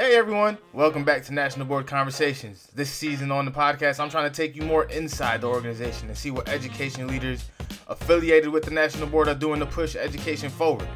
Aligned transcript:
Hey 0.00 0.16
everyone, 0.16 0.56
welcome 0.72 1.04
back 1.04 1.24
to 1.24 1.34
National 1.34 1.66
Board 1.66 1.86
Conversations. 1.86 2.68
This 2.74 2.88
season 2.88 3.30
on 3.30 3.44
the 3.44 3.50
podcast, 3.50 4.00
I'm 4.00 4.08
trying 4.08 4.30
to 4.30 4.34
take 4.34 4.56
you 4.56 4.62
more 4.62 4.84
inside 4.84 5.42
the 5.42 5.48
organization 5.48 6.08
and 6.08 6.16
see 6.16 6.30
what 6.30 6.48
education 6.48 7.06
leaders 7.06 7.44
affiliated 7.86 8.48
with 8.48 8.64
the 8.64 8.70
National 8.70 9.06
Board 9.06 9.28
are 9.28 9.34
doing 9.34 9.60
to 9.60 9.66
push 9.66 9.96
education 9.96 10.48
forward. 10.48 10.88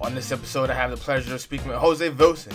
On 0.00 0.14
this 0.14 0.30
episode, 0.30 0.70
I 0.70 0.74
have 0.74 0.92
the 0.92 0.96
pleasure 0.96 1.34
of 1.34 1.40
speaking 1.40 1.70
with 1.70 1.78
Jose 1.78 2.08
Vilson. 2.10 2.54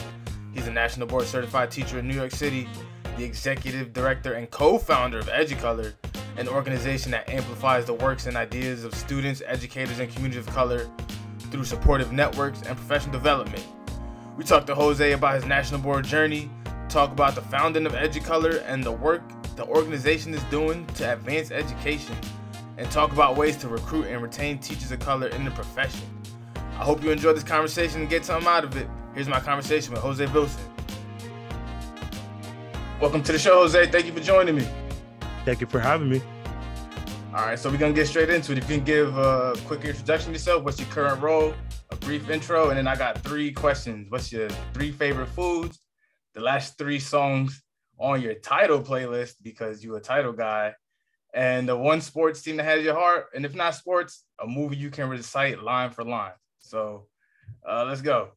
He's 0.54 0.65
a 0.67 0.71
National 0.71 1.07
Board 1.07 1.25
certified 1.25 1.71
teacher 1.71 1.99
in 1.99 2.07
New 2.07 2.15
York 2.15 2.31
City, 2.31 2.69
the 3.17 3.25
executive 3.25 3.91
director 3.91 4.35
and 4.35 4.49
co 4.49 4.77
founder 4.77 5.19
of 5.19 5.27
Educolor, 5.27 5.93
an 6.37 6.47
organization 6.47 7.11
that 7.11 7.29
amplifies 7.29 7.83
the 7.83 7.95
works 7.95 8.27
and 8.27 8.37
ideas 8.37 8.85
of 8.85 8.95
students, 8.95 9.41
educators, 9.45 9.99
and 9.99 10.09
communities 10.13 10.47
of 10.47 10.53
color 10.53 10.89
through 11.51 11.65
supportive 11.65 12.13
networks 12.13 12.61
and 12.61 12.77
professional 12.77 13.11
development. 13.11 13.65
We 14.38 14.43
talked 14.43 14.67
to 14.67 14.75
Jose 14.75 15.13
about 15.13 15.33
his 15.33 15.45
national 15.45 15.81
board 15.81 16.05
journey, 16.05 16.51
talk 16.89 17.11
about 17.11 17.33
the 17.33 17.41
founding 17.41 17.88
of 17.88 17.93
Educolor 17.93 18.63
and 18.67 18.84
the 18.84 18.91
work 18.91 19.23
the 19.55 19.66
organization 19.66 20.31
is 20.35 20.43
doing 20.43 20.85
to 20.93 21.13
advance 21.13 21.49
education, 21.49 22.16
and 22.77 22.89
talk 22.91 23.12
about 23.12 23.35
ways 23.35 23.57
to 23.57 23.67
recruit 23.67 24.05
and 24.05 24.21
retain 24.21 24.59
teachers 24.59 24.91
of 24.91 24.99
color 24.99 25.29
in 25.29 25.43
the 25.43 25.49
profession. 25.49 26.07
I 26.55 26.84
hope 26.84 27.03
you 27.03 27.09
enjoyed 27.09 27.35
this 27.35 27.43
conversation 27.43 28.02
and 28.02 28.09
get 28.12 28.23
something 28.23 28.48
out 28.48 28.63
of 28.63 28.77
it. 28.77 28.88
Here's 29.15 29.27
my 29.27 29.39
conversation 29.39 29.91
with 29.93 30.03
Jose 30.03 30.23
Vilson. 30.27 30.62
Welcome 33.01 33.23
to 33.23 33.31
the 33.31 33.40
show, 33.40 33.55
Jose. 33.62 33.88
Thank 33.88 34.05
you 34.05 34.13
for 34.13 34.20
joining 34.20 34.55
me. 34.55 34.67
Thank 35.45 35.62
you 35.62 35.65
for 35.65 35.79
having 35.79 36.09
me. 36.09 36.21
All 37.34 37.43
right, 37.43 37.57
so 37.57 37.71
we're 37.71 37.77
gonna 37.77 37.93
get 37.93 38.07
straight 38.07 38.29
into 38.29 38.51
it. 38.51 38.59
If 38.59 38.70
you 38.70 38.76
can 38.76 38.85
give 38.85 39.17
a 39.17 39.55
quick 39.65 39.84
introduction 39.84 40.27
to 40.27 40.34
yourself, 40.34 40.63
what's 40.63 40.79
your 40.79 40.90
current 40.90 41.23
role, 41.23 41.55
brief 42.07 42.29
intro, 42.29 42.70
and 42.70 42.77
then 42.77 42.88
I 42.88 42.95
got 42.95 43.21
three 43.21 43.52
questions. 43.52 44.09
What's 44.09 44.31
your 44.31 44.48
three 44.73 44.93
favorite 44.93 45.27
foods? 45.27 45.77
The 46.35 46.39
last 46.39 46.77
three 46.77 46.99
songs 46.99 47.61
on 47.99 48.21
your 48.21 48.35
Tidal 48.35 48.81
playlist 48.81 49.34
because 49.41 49.84
you're 49.84 49.98
a 49.98 49.99
Tidal 49.99 50.32
guy, 50.32 50.73
and 51.34 51.67
the 51.67 51.76
one 51.76 51.99
sports 51.99 52.41
team 52.41 52.55
that 52.55 52.63
has 52.63 52.82
your 52.82 52.93
heart, 52.93 53.26
and 53.35 53.43
if 53.43 53.54
not 53.54 53.76
sports, 53.76 54.23
a 54.41 54.48
movie 54.48 54.77
you 54.77 54.90
can 54.90 55.09
recite 55.09 55.62
line 55.62 55.90
for 55.90 56.05
line. 56.05 56.32
So, 56.59 57.07
uh, 57.70 57.84
let's 57.85 57.99
go. 57.99 58.29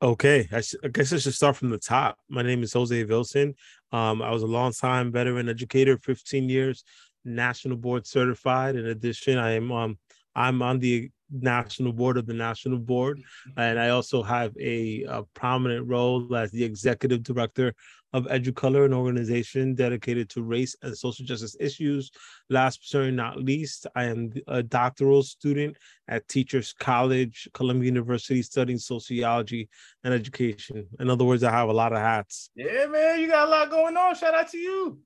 Okay, 0.00 0.48
I, 0.50 0.62
sh- 0.62 0.76
I, 0.82 0.88
guess 0.88 1.12
I 1.12 1.18
should 1.18 1.34
start 1.34 1.56
from 1.56 1.68
the 1.68 1.76
top. 1.76 2.16
My 2.30 2.40
name 2.40 2.62
is 2.62 2.72
Jose 2.72 3.04
Vilson. 3.04 3.54
Um, 3.92 4.22
I 4.22 4.30
was 4.30 4.42
a 4.42 4.46
long-time 4.46 5.12
veteran 5.12 5.50
educator, 5.50 5.98
15 5.98 6.48
years, 6.48 6.84
national 7.26 7.76
board 7.76 8.06
certified. 8.06 8.76
In 8.76 8.86
addition, 8.86 9.36
I 9.36 9.50
am 9.50 9.70
um, 9.70 9.98
I'm 10.34 10.62
on 10.62 10.78
the 10.78 11.10
national 11.30 11.92
board 11.92 12.16
of 12.16 12.26
the 12.26 12.34
national 12.34 12.78
board, 12.78 13.20
and 13.56 13.78
I 13.78 13.90
also 13.90 14.22
have 14.22 14.56
a, 14.60 15.04
a 15.04 15.22
prominent 15.34 15.86
role 15.86 16.34
as 16.34 16.50
the 16.50 16.64
executive 16.64 17.22
director 17.22 17.74
of 18.12 18.24
Educolor, 18.26 18.86
an 18.86 18.94
organization 18.94 19.74
dedicated 19.74 20.30
to 20.30 20.42
race 20.42 20.74
and 20.82 20.96
social 20.96 21.24
justice 21.24 21.56
issues. 21.60 22.10
Last 22.48 22.78
but 22.78 22.86
certainly 22.86 23.14
not 23.14 23.42
least, 23.42 23.86
I 23.94 24.04
am 24.04 24.32
a 24.46 24.62
doctoral 24.62 25.22
student 25.22 25.76
at 26.08 26.26
Teachers 26.28 26.72
College, 26.72 27.48
Columbia 27.52 27.86
University, 27.86 28.42
studying 28.42 28.78
sociology 28.78 29.68
and 30.04 30.14
education. 30.14 30.86
In 30.98 31.10
other 31.10 31.24
words, 31.24 31.42
I 31.42 31.50
have 31.50 31.68
a 31.68 31.72
lot 31.72 31.92
of 31.92 31.98
hats. 31.98 32.50
Yeah, 32.54 32.86
man, 32.86 33.20
you 33.20 33.28
got 33.28 33.48
a 33.48 33.50
lot 33.50 33.70
going 33.70 33.96
on. 33.96 34.14
Shout 34.14 34.34
out 34.34 34.48
to 34.50 34.58
you. 34.58 35.00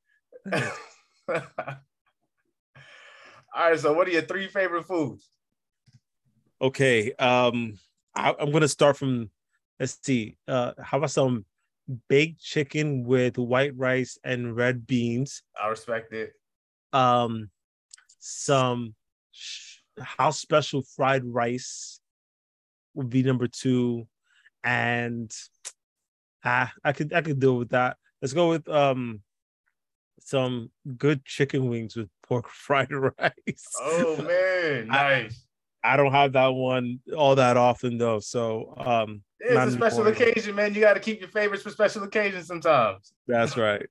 All 3.54 3.70
right, 3.70 3.78
so 3.78 3.92
what 3.92 4.08
are 4.08 4.12
your 4.12 4.22
three 4.22 4.48
favorite 4.48 4.86
foods? 4.86 5.28
Okay, 6.62 7.12
um, 7.14 7.76
I, 8.14 8.34
am 8.38 8.52
gonna 8.52 8.68
start 8.68 8.96
from. 8.96 9.30
Let's 9.80 9.98
see. 10.00 10.36
Uh, 10.46 10.72
how 10.80 10.98
about 10.98 11.10
some 11.10 11.44
baked 12.08 12.40
chicken 12.40 13.02
with 13.02 13.36
white 13.36 13.76
rice 13.76 14.16
and 14.22 14.54
red 14.54 14.86
beans? 14.86 15.42
I 15.60 15.66
respect 15.66 16.12
it. 16.12 16.34
Um, 16.92 17.50
some 18.20 18.94
house 19.98 20.38
special 20.38 20.82
fried 20.82 21.24
rice 21.24 22.00
would 22.94 23.10
be 23.10 23.24
number 23.24 23.48
two, 23.48 24.06
and 24.62 25.34
ah, 26.44 26.72
I 26.84 26.92
could 26.92 27.12
I 27.12 27.22
could 27.22 27.40
deal 27.40 27.56
with 27.56 27.70
that. 27.70 27.96
Let's 28.20 28.34
go 28.34 28.50
with 28.50 28.68
um 28.68 29.22
some 30.20 30.70
good 30.96 31.24
chicken 31.24 31.68
wings 31.68 31.96
with 31.96 32.08
pork 32.22 32.48
fried 32.50 32.92
rice. 32.92 33.66
Oh 33.80 34.16
man, 34.22 34.86
nice. 34.86 35.44
I, 35.82 35.96
don't 35.96 36.12
have 36.12 36.32
that 36.32 36.48
one 36.48 37.00
all 37.16 37.36
that 37.36 37.56
often 37.56 37.98
though. 37.98 38.20
So 38.20 38.74
um 38.78 39.22
it's 39.40 39.74
a 39.74 39.76
special 39.76 40.06
important. 40.06 40.30
occasion, 40.30 40.54
man. 40.54 40.74
You 40.74 40.80
got 40.80 40.94
to 40.94 41.00
keep 41.00 41.20
your 41.20 41.28
favorites 41.28 41.64
for 41.64 41.70
special 41.70 42.04
occasions 42.04 42.46
sometimes. 42.46 43.12
That's 43.26 43.56
right. 43.56 43.86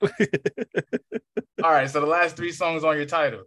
all 0.02 1.70
right. 1.70 1.90
So 1.90 2.00
the 2.00 2.06
last 2.06 2.36
three 2.36 2.52
songs 2.52 2.84
on 2.84 2.96
your 2.96 3.04
Tidal. 3.04 3.44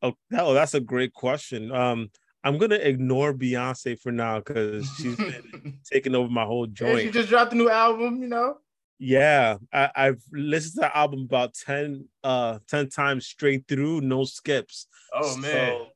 Oh, 0.00 0.14
oh, 0.32 0.54
that's 0.54 0.74
a 0.74 0.80
great 0.80 1.12
question. 1.12 1.70
Um, 1.70 2.10
I'm 2.44 2.58
gonna 2.58 2.76
ignore 2.76 3.32
Beyonce 3.32 3.98
for 4.00 4.10
now 4.10 4.38
because 4.38 4.88
she's 4.96 5.16
been 5.16 5.78
taking 5.90 6.14
over 6.14 6.28
my 6.28 6.44
whole 6.44 6.66
joint. 6.66 6.98
Yeah, 6.98 7.04
she 7.04 7.10
just 7.10 7.28
dropped 7.28 7.52
a 7.52 7.56
new 7.56 7.70
album, 7.70 8.22
you 8.22 8.28
know. 8.28 8.56
Yeah, 8.98 9.56
I, 9.72 9.90
have 9.96 10.20
listened 10.32 10.74
to 10.74 10.88
the 10.88 10.96
album 10.96 11.22
about 11.22 11.54
10, 11.54 12.08
uh, 12.22 12.60
10 12.68 12.88
times 12.88 13.26
straight 13.26 13.66
through, 13.66 14.00
no 14.00 14.22
skips. 14.24 14.86
Oh 15.12 15.36
man. 15.38 15.50
So, 15.50 15.86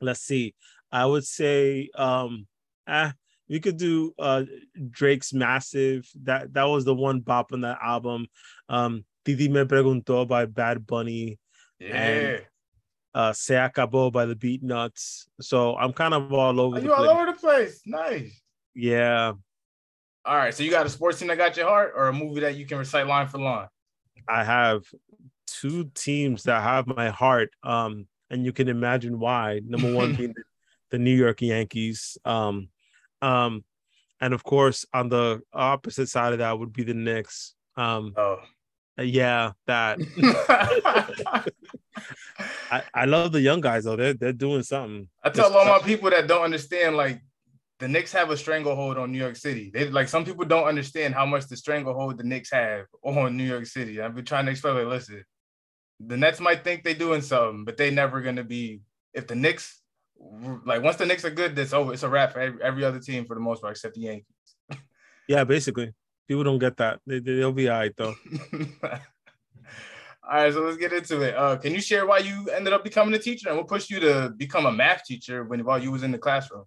let's 0.00 0.20
see. 0.20 0.54
I 0.92 1.06
would 1.06 1.24
say 1.24 1.90
um 1.94 2.46
eh, 2.88 3.12
we 3.48 3.60
could 3.60 3.76
do 3.76 4.12
uh 4.18 4.44
Drake's 4.90 5.32
Massive. 5.32 6.08
That 6.22 6.52
that 6.54 6.64
was 6.64 6.84
the 6.84 6.94
one 6.94 7.20
bop 7.20 7.52
on 7.52 7.62
that 7.62 7.78
album. 7.82 8.26
Um 8.68 9.04
Tití 9.24 9.50
Me 9.50 9.64
Preguntó 9.64 10.26
by 10.26 10.46
Bad 10.46 10.86
Bunny. 10.86 11.38
Yeah. 11.78 11.94
And, 11.94 12.46
uh 13.14 13.32
Se 13.32 13.54
Acabó 13.54 14.12
by 14.12 14.26
the 14.26 14.36
Beatnuts. 14.36 15.26
So 15.40 15.76
I'm 15.76 15.92
kind 15.92 16.14
of 16.14 16.32
all 16.32 16.60
over 16.60 16.76
Are 16.76 16.80
you 16.80 16.92
all 16.92 17.08
over 17.08 17.26
the 17.26 17.38
place. 17.38 17.80
Nice. 17.86 18.40
Yeah. 18.74 19.32
All 20.24 20.36
right. 20.36 20.54
So 20.54 20.62
you 20.62 20.70
got 20.70 20.86
a 20.86 20.90
sports 20.90 21.18
team 21.18 21.28
that 21.28 21.38
got 21.38 21.56
your 21.56 21.66
heart, 21.66 21.92
or 21.96 22.08
a 22.08 22.12
movie 22.12 22.40
that 22.40 22.56
you 22.56 22.66
can 22.66 22.78
recite 22.78 23.06
line 23.06 23.26
for 23.26 23.38
line? 23.38 23.68
I 24.28 24.44
have 24.44 24.84
two 25.46 25.90
teams 25.94 26.44
that 26.44 26.62
have 26.62 26.86
my 26.86 27.08
heart. 27.08 27.50
Um, 27.62 28.06
and 28.30 28.44
you 28.44 28.52
can 28.52 28.68
imagine 28.68 29.18
why. 29.18 29.60
Number 29.64 29.92
one 29.92 30.14
being 30.16 30.32
the, 30.34 30.42
the, 30.90 30.98
New 30.98 31.14
York 31.14 31.42
Yankees. 31.42 32.16
Um, 32.24 32.68
um, 33.20 33.64
and 34.20 34.34
of 34.34 34.44
course, 34.44 34.86
on 34.92 35.08
the 35.08 35.42
opposite 35.52 36.08
side 36.08 36.32
of 36.32 36.38
that 36.38 36.58
would 36.58 36.72
be 36.72 36.84
the 36.84 36.94
Knicks. 36.94 37.54
Um, 37.76 38.14
oh. 38.16 38.38
Yeah, 38.98 39.52
that. 39.66 39.98
I, 42.70 42.82
I 42.94 43.04
love 43.06 43.32
the 43.32 43.40
young 43.40 43.60
guys 43.60 43.84
though. 43.84 43.96
They're 43.96 44.14
they're 44.14 44.32
doing 44.32 44.62
something. 44.62 45.08
I 45.22 45.30
tell 45.30 45.56
all 45.56 45.64
my 45.64 45.78
people 45.78 46.10
that 46.10 46.26
don't 46.26 46.42
understand, 46.42 46.96
like 46.96 47.22
the 47.78 47.88
Knicks 47.88 48.12
have 48.12 48.30
a 48.30 48.36
stranglehold 48.36 48.98
on 48.98 49.10
New 49.10 49.18
York 49.18 49.36
City. 49.36 49.70
They 49.72 49.88
like 49.88 50.08
some 50.08 50.24
people 50.24 50.44
don't 50.44 50.64
understand 50.64 51.14
how 51.14 51.24
much 51.24 51.46
the 51.46 51.56
stranglehold 51.56 52.18
the 52.18 52.24
Knicks 52.24 52.50
have 52.52 52.86
on 53.02 53.36
New 53.36 53.44
York 53.44 53.66
City. 53.66 54.00
I've 54.00 54.14
been 54.14 54.24
trying 54.24 54.44
to 54.46 54.52
explain. 54.52 54.76
Like, 54.76 54.86
listen, 54.86 55.24
the 56.06 56.16
Nets 56.16 56.40
might 56.40 56.64
think 56.64 56.82
they're 56.82 56.94
doing 56.94 57.20
something, 57.20 57.64
but 57.64 57.76
they 57.76 57.90
never 57.90 58.20
gonna 58.20 58.44
be. 58.44 58.80
If 59.12 59.26
the 59.26 59.34
Knicks, 59.34 59.80
like 60.64 60.82
once 60.82 60.96
the 60.96 61.06
Knicks 61.06 61.24
are 61.24 61.30
good, 61.30 61.54
that's 61.54 61.72
over. 61.72 61.92
It's 61.92 62.02
a 62.02 62.08
wrap 62.08 62.32
for 62.32 62.40
every, 62.40 62.62
every 62.62 62.84
other 62.84 63.00
team 63.00 63.26
for 63.26 63.34
the 63.34 63.40
most 63.40 63.60
part, 63.60 63.72
except 63.72 63.94
the 63.94 64.02
Yankees. 64.02 64.34
yeah, 65.28 65.44
basically, 65.44 65.92
people 66.26 66.44
don't 66.44 66.58
get 66.58 66.76
that. 66.78 67.00
They, 67.06 67.18
they'll 67.20 67.52
be 67.52 67.68
all 67.68 67.78
right 67.78 67.92
though. 67.96 68.14
All 70.22 70.36
right, 70.36 70.52
so 70.52 70.60
let's 70.60 70.76
get 70.76 70.92
into 70.92 71.22
it. 71.22 71.34
Uh, 71.34 71.56
can 71.56 71.74
you 71.74 71.80
share 71.80 72.06
why 72.06 72.18
you 72.18 72.48
ended 72.50 72.72
up 72.72 72.84
becoming 72.84 73.12
a 73.14 73.18
teacher 73.18 73.48
and 73.48 73.58
what 73.58 73.66
pushed 73.66 73.90
you 73.90 73.98
to 73.98 74.32
become 74.36 74.64
a 74.64 74.70
math 74.70 75.02
teacher 75.04 75.42
when 75.42 75.64
while 75.64 75.82
you 75.82 75.90
was 75.90 76.04
in 76.04 76.12
the 76.12 76.18
classroom? 76.18 76.66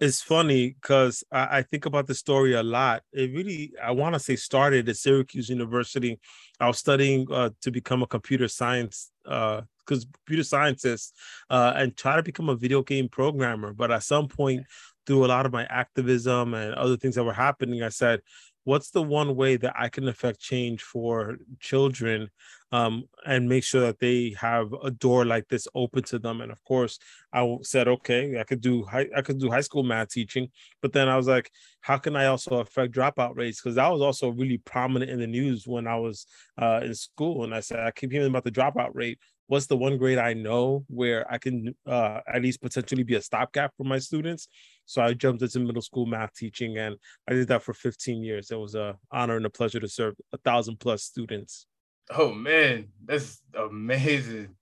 It's 0.00 0.22
funny 0.22 0.70
because 0.70 1.22
I, 1.30 1.58
I, 1.58 1.62
think 1.62 1.84
about 1.84 2.06
the 2.06 2.14
story 2.14 2.54
a 2.54 2.62
lot. 2.62 3.02
It 3.12 3.32
really, 3.34 3.72
I 3.82 3.90
want 3.90 4.14
to 4.14 4.18
say, 4.18 4.34
started 4.34 4.88
at 4.88 4.96
Syracuse 4.96 5.50
University. 5.50 6.18
I 6.58 6.68
was 6.68 6.78
studying 6.78 7.26
uh, 7.30 7.50
to 7.60 7.70
become 7.70 8.02
a 8.02 8.06
computer 8.06 8.48
science, 8.48 9.10
because 9.24 9.60
uh, 10.04 10.08
computer 10.24 10.44
scientist, 10.44 11.14
uh, 11.50 11.74
and 11.76 11.94
try 11.96 12.16
to 12.16 12.22
become 12.22 12.48
a 12.48 12.56
video 12.56 12.82
game 12.82 13.10
programmer. 13.10 13.74
But 13.74 13.90
at 13.90 14.02
some 14.02 14.26
point, 14.26 14.64
through 15.06 15.26
a 15.26 15.28
lot 15.28 15.44
of 15.44 15.52
my 15.52 15.64
activism 15.66 16.54
and 16.54 16.74
other 16.74 16.96
things 16.96 17.16
that 17.16 17.24
were 17.24 17.32
happening, 17.34 17.82
I 17.82 17.90
said, 17.90 18.20
what's 18.64 18.90
the 18.90 19.02
one 19.02 19.36
way 19.36 19.56
that 19.56 19.74
I 19.78 19.88
can 19.88 20.08
affect 20.08 20.40
change 20.40 20.82
for 20.82 21.38
children 21.60 22.28
um, 22.72 23.04
and 23.26 23.48
make 23.48 23.64
sure 23.64 23.80
that 23.80 23.98
they 23.98 24.34
have 24.38 24.72
a 24.82 24.90
door 24.90 25.24
like 25.24 25.48
this 25.48 25.66
open 25.74 26.02
to 26.04 26.18
them? 26.18 26.40
And 26.40 26.52
of 26.52 26.62
course, 26.64 26.98
I 27.32 27.56
said, 27.62 27.88
okay, 27.88 28.38
I 28.38 28.44
could 28.44 28.60
do 28.60 28.84
high, 28.84 29.08
I 29.16 29.22
could 29.22 29.38
do 29.38 29.50
high 29.50 29.62
school 29.62 29.82
math 29.82 30.10
teaching, 30.10 30.48
but 30.82 30.92
then 30.92 31.08
I 31.08 31.16
was 31.16 31.26
like, 31.26 31.50
how 31.80 31.96
can 31.96 32.16
I 32.16 32.26
also 32.26 32.56
affect 32.56 32.94
dropout 32.94 33.36
rates? 33.36 33.60
Because 33.60 33.76
that 33.76 33.90
was 33.90 34.02
also 34.02 34.28
really 34.30 34.58
prominent 34.58 35.10
in 35.10 35.18
the 35.18 35.26
news 35.26 35.66
when 35.66 35.86
I 35.86 35.96
was 35.96 36.26
uh, 36.60 36.80
in 36.82 36.94
school, 36.94 37.44
and 37.44 37.54
I 37.54 37.60
said, 37.60 37.80
I 37.80 37.90
keep 37.90 38.12
hearing 38.12 38.28
about 38.28 38.44
the 38.44 38.52
dropout 38.52 38.90
rate. 38.94 39.18
What's 39.50 39.66
the 39.66 39.76
one 39.76 39.98
grade 39.98 40.18
I 40.18 40.32
know 40.32 40.84
where 40.86 41.30
I 41.30 41.36
can 41.38 41.74
uh, 41.84 42.20
at 42.32 42.40
least 42.40 42.62
potentially 42.62 43.02
be 43.02 43.16
a 43.16 43.20
stopgap 43.20 43.72
for 43.76 43.82
my 43.82 43.98
students. 43.98 44.46
So 44.86 45.02
I 45.02 45.12
jumped 45.12 45.42
into 45.42 45.58
middle 45.58 45.82
school 45.82 46.06
math 46.06 46.34
teaching, 46.34 46.78
and 46.78 46.94
I 47.28 47.32
did 47.32 47.48
that 47.48 47.64
for 47.64 47.74
15 47.74 48.22
years. 48.22 48.52
It 48.52 48.58
was 48.60 48.76
a 48.76 48.96
honor 49.10 49.36
and 49.36 49.44
a 49.44 49.50
pleasure 49.50 49.80
to 49.80 49.88
serve 49.88 50.14
a 50.32 50.38
thousand 50.38 50.78
plus 50.78 51.02
students. 51.02 51.66
Oh 52.10 52.32
man, 52.32 52.90
that's 53.04 53.42
amazing. 53.58 54.54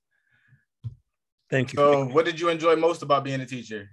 Thank 1.50 1.74
you. 1.74 1.76
So, 1.76 2.06
what 2.06 2.24
did 2.24 2.40
you 2.40 2.48
enjoy 2.48 2.76
most 2.76 3.02
about 3.02 3.24
being 3.24 3.42
a 3.42 3.46
teacher? 3.46 3.90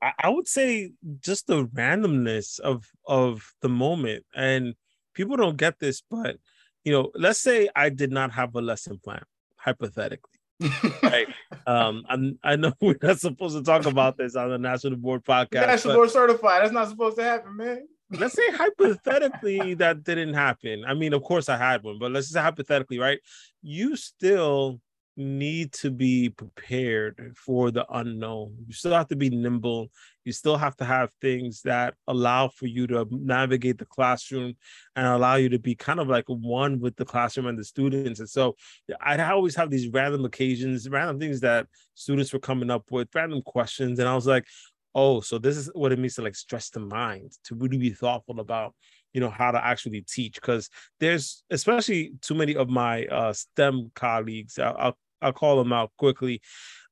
I, 0.00 0.12
I 0.18 0.28
would 0.30 0.48
say 0.48 0.92
just 1.20 1.46
the 1.46 1.66
randomness 1.66 2.58
of 2.58 2.86
of 3.06 3.52
the 3.60 3.68
moment, 3.68 4.24
and 4.34 4.74
people 5.12 5.36
don't 5.36 5.58
get 5.58 5.78
this, 5.78 6.02
but 6.10 6.38
you 6.84 6.92
know, 6.92 7.10
let's 7.14 7.40
say 7.40 7.68
I 7.76 7.90
did 7.90 8.10
not 8.10 8.32
have 8.32 8.54
a 8.54 8.62
lesson 8.62 8.98
plan, 9.02 9.22
hypothetically. 9.62 10.30
right. 11.02 11.26
Um, 11.66 12.04
I'm, 12.08 12.38
I 12.42 12.56
know 12.56 12.72
we're 12.80 12.96
not 13.02 13.18
supposed 13.18 13.56
to 13.56 13.62
talk 13.62 13.86
about 13.86 14.16
this 14.16 14.36
on 14.36 14.50
the 14.50 14.58
National 14.58 14.96
Board 14.96 15.24
podcast. 15.24 15.66
National 15.66 15.94
Board 15.94 16.10
certified. 16.10 16.62
That's 16.62 16.72
not 16.72 16.88
supposed 16.88 17.16
to 17.16 17.24
happen, 17.24 17.56
man. 17.56 17.86
let's 18.10 18.34
say 18.34 18.50
hypothetically 18.50 19.74
that 19.82 20.04
didn't 20.04 20.34
happen. 20.34 20.84
I 20.86 20.94
mean, 20.94 21.12
of 21.14 21.22
course 21.22 21.48
I 21.48 21.56
had 21.56 21.82
one, 21.82 21.98
but 21.98 22.12
let's 22.12 22.30
say 22.30 22.40
hypothetically, 22.40 22.98
right? 22.98 23.18
You 23.62 23.96
still 23.96 24.80
need 25.16 25.72
to 25.72 25.90
be 25.90 26.30
prepared 26.30 27.34
for 27.36 27.70
the 27.70 27.86
unknown. 27.92 28.56
You 28.66 28.72
still 28.72 28.92
have 28.92 29.08
to 29.08 29.16
be 29.16 29.30
nimble. 29.30 29.90
You 30.24 30.32
still 30.32 30.56
have 30.56 30.76
to 30.76 30.84
have 30.84 31.12
things 31.20 31.62
that 31.62 31.94
allow 32.06 32.48
for 32.48 32.66
you 32.66 32.86
to 32.88 33.06
navigate 33.10 33.78
the 33.78 33.84
classroom 33.84 34.54
and 34.96 35.06
allow 35.06 35.36
you 35.36 35.48
to 35.50 35.58
be 35.58 35.74
kind 35.74 36.00
of 36.00 36.08
like 36.08 36.24
one 36.26 36.80
with 36.80 36.96
the 36.96 37.04
classroom 37.04 37.46
and 37.46 37.58
the 37.58 37.64
students. 37.64 38.20
And 38.20 38.28
so 38.28 38.56
I'd 39.00 39.20
always 39.20 39.56
have 39.56 39.70
these 39.70 39.88
random 39.88 40.24
occasions, 40.24 40.88
random 40.88 41.18
things 41.18 41.40
that 41.40 41.66
students 41.94 42.32
were 42.32 42.38
coming 42.38 42.70
up 42.70 42.90
with, 42.90 43.08
random 43.14 43.42
questions. 43.42 43.98
And 43.98 44.08
I 44.08 44.14
was 44.14 44.26
like, 44.26 44.46
oh, 44.94 45.20
so 45.20 45.38
this 45.38 45.56
is 45.56 45.70
what 45.74 45.92
it 45.92 45.98
means 45.98 46.14
to 46.14 46.22
like 46.22 46.36
stress 46.36 46.70
the 46.70 46.80
mind, 46.80 47.32
to 47.44 47.54
really 47.54 47.78
be 47.78 47.90
thoughtful 47.90 48.40
about 48.40 48.74
you 49.12 49.20
know 49.20 49.30
how 49.30 49.50
to 49.50 49.64
actually 49.64 50.02
teach 50.02 50.36
because 50.36 50.70
there's 50.98 51.44
especially 51.50 52.12
too 52.22 52.34
many 52.34 52.56
of 52.56 52.68
my 52.68 53.04
uh, 53.06 53.32
STEM 53.32 53.90
colleagues. 53.94 54.58
I'll, 54.58 54.76
I'll, 54.78 54.98
I'll 55.22 55.32
call 55.32 55.56
them 55.56 55.72
out 55.72 55.92
quickly. 55.98 56.40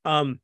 Um, 0.04 0.40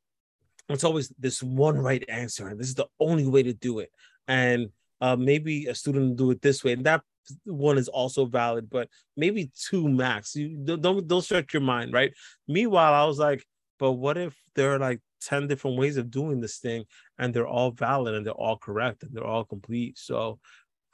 it's 0.69 0.83
always 0.83 1.11
this 1.17 1.41
one 1.41 1.77
right 1.77 2.03
answer, 2.09 2.47
and 2.47 2.59
this 2.59 2.67
is 2.67 2.75
the 2.75 2.87
only 2.99 3.25
way 3.25 3.43
to 3.43 3.53
do 3.53 3.79
it. 3.79 3.91
And 4.27 4.69
uh, 4.99 5.15
maybe 5.15 5.67
a 5.67 5.75
student 5.75 6.17
do 6.17 6.31
it 6.31 6.41
this 6.41 6.63
way, 6.63 6.73
and 6.73 6.85
that 6.85 7.01
one 7.45 7.77
is 7.77 7.87
also 7.87 8.25
valid, 8.25 8.69
but 8.69 8.89
maybe 9.15 9.51
two 9.55 9.87
max. 9.87 10.35
You 10.35 10.57
don't 10.57 11.07
don't 11.07 11.21
stretch 11.21 11.53
your 11.53 11.61
mind, 11.61 11.93
right? 11.93 12.13
Meanwhile, 12.47 12.93
I 12.93 13.05
was 13.05 13.19
like, 13.19 13.45
but 13.79 13.93
what 13.93 14.17
if 14.17 14.35
there 14.55 14.73
are 14.73 14.79
like 14.79 15.01
10 15.21 15.47
different 15.47 15.77
ways 15.77 15.97
of 15.97 16.11
doing 16.11 16.41
this 16.41 16.57
thing 16.57 16.85
and 17.17 17.33
they're 17.33 17.47
all 17.47 17.71
valid 17.71 18.13
and 18.13 18.25
they're 18.25 18.33
all 18.33 18.57
correct 18.57 19.03
and 19.03 19.11
they're 19.13 19.25
all 19.25 19.43
complete 19.43 19.97
so 19.97 20.39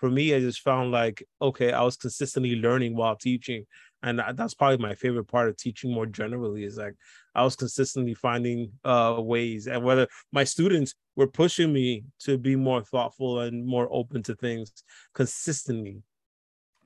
for 0.04 0.12
me, 0.12 0.36
I 0.36 0.42
just 0.42 0.60
found 0.60 0.92
like, 0.92 1.26
okay, 1.42 1.72
I 1.72 1.82
was 1.82 1.96
consistently 1.96 2.58
learning 2.58 2.94
while 2.94 3.16
teaching. 3.16 3.66
And 4.04 4.22
that's 4.36 4.54
probably 4.54 4.78
my 4.78 4.96
favorite 4.96 5.26
part 5.26 5.48
of 5.48 5.56
teaching 5.56 5.94
more 5.94 6.06
generally 6.06 6.66
is 6.66 6.78
like 6.78 6.96
I 7.34 7.44
was 7.44 7.56
consistently 7.56 8.14
finding 8.14 8.74
uh, 8.84 9.16
ways 9.18 9.68
and 9.68 9.84
whether 9.84 10.08
my 10.34 10.44
students 10.44 10.94
were 11.16 11.28
pushing 11.28 11.72
me 11.72 12.04
to 12.20 12.38
be 12.38 12.58
more 12.58 12.84
thoughtful 12.84 13.40
and 13.40 13.66
more 13.66 13.88
open 13.92 14.22
to 14.24 14.36
things 14.36 14.72
consistently. 15.14 16.02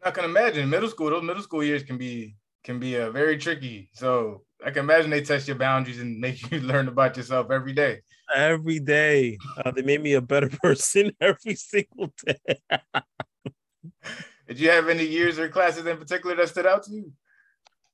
I 0.03 0.11
can 0.11 0.25
imagine 0.25 0.69
middle 0.69 0.89
school, 0.89 1.09
those 1.09 1.23
middle 1.23 1.41
school 1.41 1.63
years 1.63 1.83
can 1.83 1.97
be 1.97 2.35
can 2.63 2.79
be 2.79 2.97
uh, 2.97 3.09
very 3.09 3.37
tricky. 3.37 3.89
So 3.93 4.43
I 4.63 4.69
can 4.69 4.83
imagine 4.83 5.09
they 5.09 5.21
test 5.21 5.47
your 5.47 5.57
boundaries 5.57 5.99
and 5.99 6.19
make 6.25 6.51
you 6.51 6.59
learn 6.59 6.87
about 6.87 7.17
yourself 7.17 7.49
every 7.49 7.73
day. 7.73 8.01
Every 8.35 8.79
day, 8.79 9.37
uh, 9.57 9.71
they 9.71 9.81
made 9.81 10.03
me 10.03 10.13
a 10.13 10.21
better 10.21 10.49
person 10.61 11.13
every 11.19 11.55
single 11.55 12.13
day. 12.25 12.59
Did 14.47 14.59
you 14.59 14.69
have 14.69 14.87
any 14.89 15.05
years 15.05 15.37
or 15.37 15.49
classes 15.49 15.85
in 15.85 15.97
particular 15.97 16.35
that 16.35 16.49
stood 16.49 16.65
out 16.65 16.83
to 16.83 16.91
you? 16.91 17.11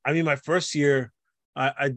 I 0.05 0.13
mean, 0.13 0.25
my 0.25 0.35
first 0.35 0.75
year, 0.75 1.11
I, 1.55 1.71
I 1.79 1.93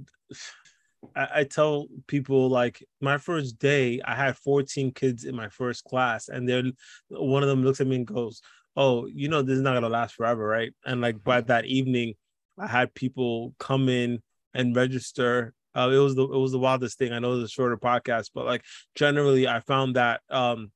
I 1.15 1.45
tell 1.45 1.87
people 2.07 2.49
like 2.49 2.85
my 3.01 3.19
first 3.19 3.59
day, 3.59 4.01
I 4.05 4.15
had 4.15 4.37
14 4.37 4.93
kids 4.93 5.25
in 5.25 5.37
my 5.37 5.49
first 5.49 5.85
class, 5.85 6.29
and 6.29 6.49
then 6.49 6.73
one 7.09 7.43
of 7.43 7.49
them 7.49 7.63
looks 7.63 7.81
at 7.81 7.87
me 7.87 7.97
and 7.97 8.07
goes, 8.07 8.41
"Oh, 8.77 9.07
you 9.07 9.29
know 9.29 9.43
this 9.43 9.57
is 9.57 9.63
not 9.63 9.75
gonna 9.75 9.89
last 9.89 10.15
forever, 10.15 10.47
right?" 10.47 10.73
And 10.85 11.01
like 11.01 11.23
by 11.23 11.41
that 11.43 11.67
evening, 11.67 12.15
I 12.59 12.67
had 12.67 12.95
people 12.95 13.55
come 13.59 13.89
in 13.89 14.21
and 14.55 14.75
register. 14.75 15.55
Uh, 15.75 15.91
it 15.93 15.99
was 15.99 16.15
the 16.15 16.25
it 16.25 16.39
was 16.39 16.53
the 16.53 16.59
wildest 16.59 16.99
thing. 16.99 17.13
I 17.13 17.19
know 17.19 17.41
it's 17.41 17.51
a 17.51 17.55
shorter 17.55 17.77
podcast, 17.77 18.31
but 18.35 18.47
like 18.47 18.65
generally, 18.95 19.47
I 19.49 19.61
found 19.61 19.97
that 19.97 20.23
um, 20.31 20.73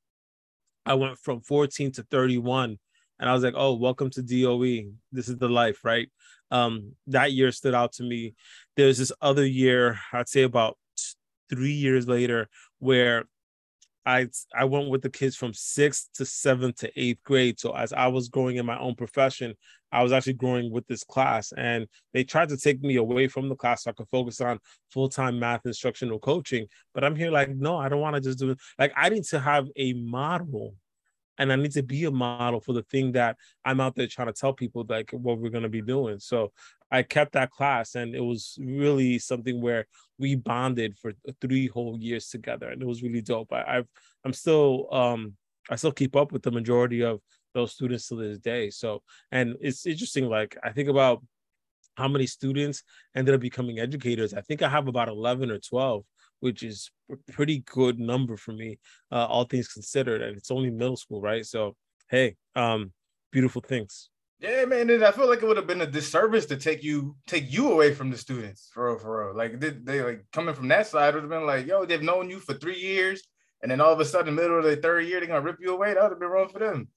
I 0.86 0.94
went 0.94 1.18
from 1.18 1.40
14 1.40 1.92
to 1.92 2.02
31, 2.04 2.78
and 3.20 3.28
I 3.30 3.34
was 3.34 3.44
like, 3.44 3.54
"Oh, 3.56 3.74
welcome 3.74 4.10
to 4.10 4.22
DOE. 4.22 4.92
This 5.12 5.28
is 5.28 5.36
the 5.36 5.48
life, 5.48 5.84
right?" 5.84 6.10
Um, 6.50 6.92
that 7.08 7.32
year 7.32 7.52
stood 7.52 7.74
out 7.74 7.92
to 7.94 8.02
me. 8.02 8.34
There's 8.76 8.98
this 8.98 9.12
other 9.20 9.46
year, 9.46 10.00
I'd 10.12 10.28
say 10.28 10.42
about 10.42 10.76
three 11.50 11.72
years 11.72 12.08
later, 12.08 12.48
where 12.78 13.26
I 14.06 14.28
I 14.54 14.64
went 14.64 14.88
with 14.88 15.02
the 15.02 15.10
kids 15.10 15.36
from 15.36 15.52
sixth 15.54 16.08
to 16.14 16.24
seventh 16.24 16.76
to 16.76 16.90
eighth 17.00 17.22
grade. 17.22 17.60
So 17.60 17.72
as 17.76 17.92
I 17.92 18.08
was 18.08 18.28
growing 18.28 18.56
in 18.56 18.66
my 18.66 18.78
own 18.78 18.94
profession, 18.94 19.54
I 19.92 20.02
was 20.02 20.12
actually 20.12 20.34
growing 20.34 20.70
with 20.72 20.86
this 20.86 21.04
class, 21.04 21.52
and 21.56 21.86
they 22.12 22.24
tried 22.24 22.48
to 22.50 22.56
take 22.56 22.80
me 22.82 22.96
away 22.96 23.28
from 23.28 23.48
the 23.48 23.56
class 23.56 23.84
so 23.84 23.90
I 23.90 23.94
could 23.94 24.08
focus 24.10 24.40
on 24.40 24.58
full 24.90 25.08
time 25.08 25.38
math 25.38 25.66
instructional 25.66 26.18
coaching. 26.18 26.66
But 26.94 27.04
I'm 27.04 27.16
here 27.16 27.30
like, 27.30 27.50
no, 27.50 27.76
I 27.76 27.88
don't 27.88 28.00
want 28.00 28.16
to 28.16 28.20
just 28.20 28.38
do 28.38 28.50
it. 28.50 28.58
Like 28.78 28.92
I 28.96 29.08
need 29.10 29.24
to 29.24 29.40
have 29.40 29.68
a 29.76 29.92
model 29.94 30.74
and 31.40 31.50
I 31.50 31.56
need 31.56 31.72
to 31.72 31.82
be 31.82 32.04
a 32.04 32.10
model 32.10 32.60
for 32.60 32.74
the 32.74 32.82
thing 32.82 33.12
that 33.12 33.36
I'm 33.64 33.80
out 33.80 33.96
there 33.96 34.06
trying 34.06 34.28
to 34.28 34.34
tell 34.34 34.52
people 34.52 34.84
like 34.86 35.10
what 35.12 35.38
we're 35.38 35.48
going 35.48 35.62
to 35.62 35.70
be 35.70 35.80
doing. 35.80 36.18
So 36.18 36.52
I 36.90 37.02
kept 37.02 37.32
that 37.32 37.50
class, 37.50 37.94
and 37.94 38.14
it 38.14 38.20
was 38.20 38.58
really 38.60 39.18
something 39.18 39.60
where 39.60 39.86
we 40.18 40.34
bonded 40.34 40.98
for 40.98 41.12
three 41.40 41.66
whole 41.66 41.96
years 41.98 42.28
together, 42.28 42.68
and 42.68 42.82
it 42.82 42.86
was 42.86 43.02
really 43.02 43.22
dope. 43.22 43.52
I, 43.52 43.64
I've 43.66 43.88
I'm 44.24 44.34
still 44.34 44.92
um 44.92 45.32
I 45.70 45.76
still 45.76 45.92
keep 45.92 46.14
up 46.14 46.30
with 46.30 46.42
the 46.42 46.50
majority 46.50 47.02
of 47.02 47.20
those 47.54 47.72
students 47.72 48.08
to 48.08 48.16
this 48.16 48.38
day. 48.38 48.68
So 48.68 49.02
and 49.32 49.56
it's 49.62 49.86
interesting. 49.86 50.26
Like 50.28 50.58
I 50.62 50.72
think 50.72 50.90
about 50.90 51.24
how 51.96 52.08
many 52.08 52.26
students 52.26 52.82
ended 53.16 53.34
up 53.34 53.40
becoming 53.40 53.78
educators. 53.78 54.34
I 54.34 54.42
think 54.42 54.60
I 54.60 54.68
have 54.68 54.88
about 54.88 55.08
11 55.08 55.50
or 55.50 55.58
12 55.58 56.04
which 56.40 56.62
is 56.62 56.90
a 57.10 57.16
pretty 57.32 57.60
good 57.66 57.98
number 57.98 58.36
for 58.36 58.52
me, 58.52 58.78
uh, 59.12 59.26
all 59.26 59.44
things 59.44 59.68
considered. 59.68 60.22
And 60.22 60.36
it's 60.36 60.50
only 60.50 60.70
middle 60.70 60.96
school, 60.96 61.20
right? 61.20 61.46
So, 61.46 61.76
hey, 62.08 62.36
um, 62.56 62.92
beautiful 63.30 63.62
things. 63.62 64.10
Yeah, 64.40 64.64
man. 64.64 64.90
I 65.02 65.12
feel 65.12 65.28
like 65.28 65.42
it 65.42 65.46
would 65.46 65.58
have 65.58 65.66
been 65.66 65.82
a 65.82 65.86
disservice 65.86 66.46
to 66.46 66.56
take 66.56 66.82
you 66.82 67.14
take 67.26 67.52
you 67.52 67.72
away 67.72 67.92
from 67.92 68.10
the 68.10 68.16
students 68.16 68.70
for 68.72 68.86
real, 68.88 68.98
for 68.98 69.26
real. 69.26 69.36
Like 69.36 69.60
they, 69.60 69.70
they 69.70 70.02
like 70.02 70.24
coming 70.32 70.54
from 70.54 70.68
that 70.68 70.86
side 70.86 71.14
would 71.14 71.24
have 71.24 71.30
been 71.30 71.46
like, 71.46 71.66
yo, 71.66 71.84
they've 71.84 72.02
known 72.02 72.30
you 72.30 72.40
for 72.40 72.54
three 72.54 72.78
years, 72.78 73.22
and 73.62 73.70
then 73.70 73.82
all 73.82 73.92
of 73.92 74.00
a 74.00 74.04
sudden, 74.04 74.34
middle 74.34 74.56
of 74.56 74.64
the 74.64 74.76
third 74.76 75.04
year, 75.06 75.20
they're 75.20 75.28
gonna 75.28 75.42
rip 75.42 75.58
you 75.60 75.74
away. 75.74 75.92
That 75.92 76.02
would 76.04 76.12
have 76.12 76.20
been 76.20 76.30
wrong 76.30 76.48
for 76.48 76.58
them. 76.58 76.88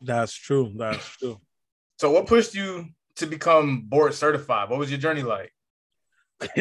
That's 0.00 0.34
true. 0.34 0.72
That's 0.76 1.06
true. 1.18 1.40
So, 2.00 2.10
what 2.10 2.26
pushed 2.26 2.54
you 2.54 2.86
to 3.16 3.26
become 3.26 3.82
board 3.82 4.14
certified? 4.14 4.68
What 4.68 4.80
was 4.80 4.90
your 4.90 4.98
journey 4.98 5.22
like? 5.22 5.52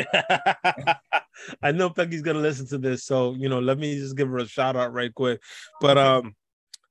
I 1.61 1.71
know 1.71 1.89
Peggy's 1.89 2.21
gonna 2.21 2.39
listen 2.39 2.67
to 2.67 2.77
this, 2.77 3.05
so 3.05 3.35
you 3.35 3.49
know, 3.49 3.59
let 3.59 3.77
me 3.77 3.95
just 3.97 4.17
give 4.17 4.29
her 4.29 4.37
a 4.37 4.47
shout 4.47 4.75
out 4.75 4.93
right 4.93 5.13
quick. 5.13 5.41
But 5.79 5.97
um, 5.97 6.35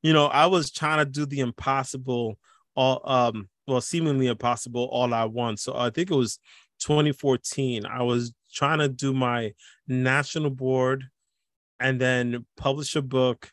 you 0.02 0.12
know, 0.12 0.26
I 0.26 0.46
was 0.46 0.70
trying 0.70 0.98
to 0.98 1.10
do 1.10 1.26
the 1.26 1.40
impossible, 1.40 2.38
all 2.74 3.00
um, 3.04 3.48
well, 3.66 3.80
seemingly 3.80 4.28
impossible 4.28 4.84
all 4.84 5.14
at 5.14 5.32
once. 5.32 5.62
So 5.62 5.76
I 5.76 5.90
think 5.90 6.10
it 6.10 6.16
was 6.16 6.38
2014. 6.80 7.86
I 7.86 8.02
was 8.02 8.32
trying 8.52 8.78
to 8.78 8.88
do 8.88 9.12
my 9.12 9.52
national 9.88 10.50
board 10.50 11.04
and 11.80 12.00
then 12.00 12.46
publish 12.56 12.96
a 12.96 13.02
book 13.02 13.50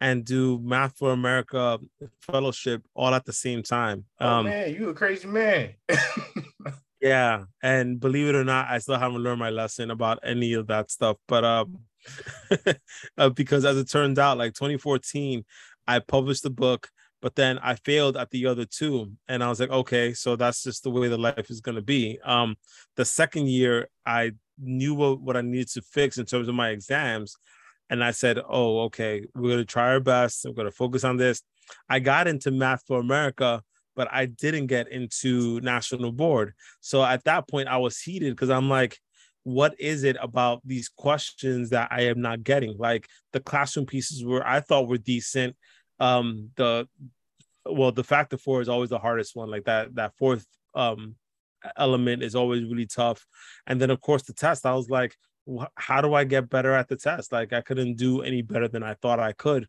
and 0.00 0.24
do 0.24 0.60
Math 0.62 0.96
for 0.96 1.10
America 1.10 1.78
fellowship 2.20 2.82
all 2.94 3.14
at 3.14 3.24
the 3.24 3.32
same 3.32 3.62
time. 3.62 4.04
Oh 4.20 4.28
um, 4.28 4.44
man, 4.44 4.72
you 4.72 4.90
a 4.90 4.94
crazy 4.94 5.26
man. 5.26 5.74
Yeah, 7.00 7.44
and 7.62 8.00
believe 8.00 8.26
it 8.28 8.34
or 8.34 8.44
not, 8.44 8.68
I 8.68 8.78
still 8.78 8.98
haven't 8.98 9.22
learned 9.22 9.38
my 9.38 9.50
lesson 9.50 9.90
about 9.90 10.18
any 10.24 10.54
of 10.54 10.66
that 10.66 10.90
stuff. 10.90 11.16
But 11.28 11.44
um, 11.44 11.78
uh, 13.18 13.28
because 13.30 13.64
as 13.64 13.76
it 13.76 13.88
turned 13.88 14.18
out, 14.18 14.38
like 14.38 14.54
2014, 14.54 15.44
I 15.86 16.00
published 16.00 16.42
the 16.42 16.50
book, 16.50 16.88
but 17.22 17.36
then 17.36 17.58
I 17.60 17.76
failed 17.76 18.16
at 18.16 18.30
the 18.30 18.46
other 18.46 18.64
two, 18.64 19.12
and 19.28 19.44
I 19.44 19.48
was 19.48 19.60
like, 19.60 19.70
okay, 19.70 20.12
so 20.12 20.34
that's 20.34 20.64
just 20.64 20.82
the 20.82 20.90
way 20.90 21.08
the 21.08 21.18
life 21.18 21.50
is 21.50 21.60
gonna 21.60 21.82
be. 21.82 22.18
Um, 22.24 22.56
the 22.96 23.04
second 23.04 23.48
year, 23.48 23.88
I 24.04 24.32
knew 24.58 24.94
what, 24.94 25.20
what 25.20 25.36
I 25.36 25.40
needed 25.42 25.68
to 25.70 25.82
fix 25.82 26.18
in 26.18 26.26
terms 26.26 26.48
of 26.48 26.56
my 26.56 26.70
exams, 26.70 27.36
and 27.90 28.02
I 28.02 28.10
said, 28.10 28.38
oh, 28.48 28.80
okay, 28.86 29.24
we're 29.36 29.50
gonna 29.50 29.64
try 29.64 29.90
our 29.90 30.00
best. 30.00 30.44
We're 30.44 30.52
gonna 30.52 30.72
focus 30.72 31.04
on 31.04 31.16
this. 31.16 31.42
I 31.88 32.00
got 32.00 32.26
into 32.26 32.50
Math 32.50 32.82
for 32.88 32.98
America 32.98 33.62
but 33.98 34.08
I 34.12 34.26
didn't 34.26 34.68
get 34.68 34.92
into 34.92 35.60
national 35.60 36.12
board. 36.12 36.54
So 36.80 37.02
at 37.02 37.24
that 37.24 37.48
point, 37.48 37.66
I 37.66 37.78
was 37.78 38.00
heated 38.00 38.32
because 38.32 38.48
I'm 38.48 38.68
like, 38.68 38.96
what 39.42 39.74
is 39.80 40.04
it 40.04 40.16
about 40.20 40.60
these 40.64 40.88
questions 40.88 41.70
that 41.70 41.88
I 41.90 42.02
am 42.02 42.20
not 42.20 42.44
getting? 42.44 42.78
Like 42.78 43.08
the 43.32 43.40
classroom 43.40 43.86
pieces 43.86 44.24
were 44.24 44.46
I 44.46 44.60
thought 44.60 44.86
were 44.86 44.98
decent. 44.98 45.56
Um, 45.98 46.50
the 46.54 46.86
well, 47.66 47.90
the 47.90 48.04
factor 48.04 48.38
four 48.38 48.60
is 48.60 48.68
always 48.68 48.90
the 48.90 49.00
hardest 49.00 49.34
one. 49.34 49.50
Like 49.50 49.64
that 49.64 49.96
that 49.96 50.12
fourth 50.16 50.46
um 50.76 51.16
element 51.76 52.22
is 52.22 52.36
always 52.36 52.62
really 52.62 52.86
tough. 52.86 53.26
And 53.66 53.80
then 53.80 53.90
of 53.90 54.00
course 54.00 54.22
the 54.22 54.32
test, 54.32 54.64
I 54.64 54.74
was 54.74 54.88
like, 54.88 55.16
how 55.74 56.00
do 56.02 56.14
I 56.14 56.22
get 56.22 56.48
better 56.48 56.72
at 56.72 56.86
the 56.86 56.96
test? 56.96 57.32
Like 57.32 57.52
I 57.52 57.62
couldn't 57.62 57.96
do 57.96 58.22
any 58.22 58.42
better 58.42 58.68
than 58.68 58.84
I 58.84 58.94
thought 58.94 59.18
I 59.18 59.32
could. 59.32 59.66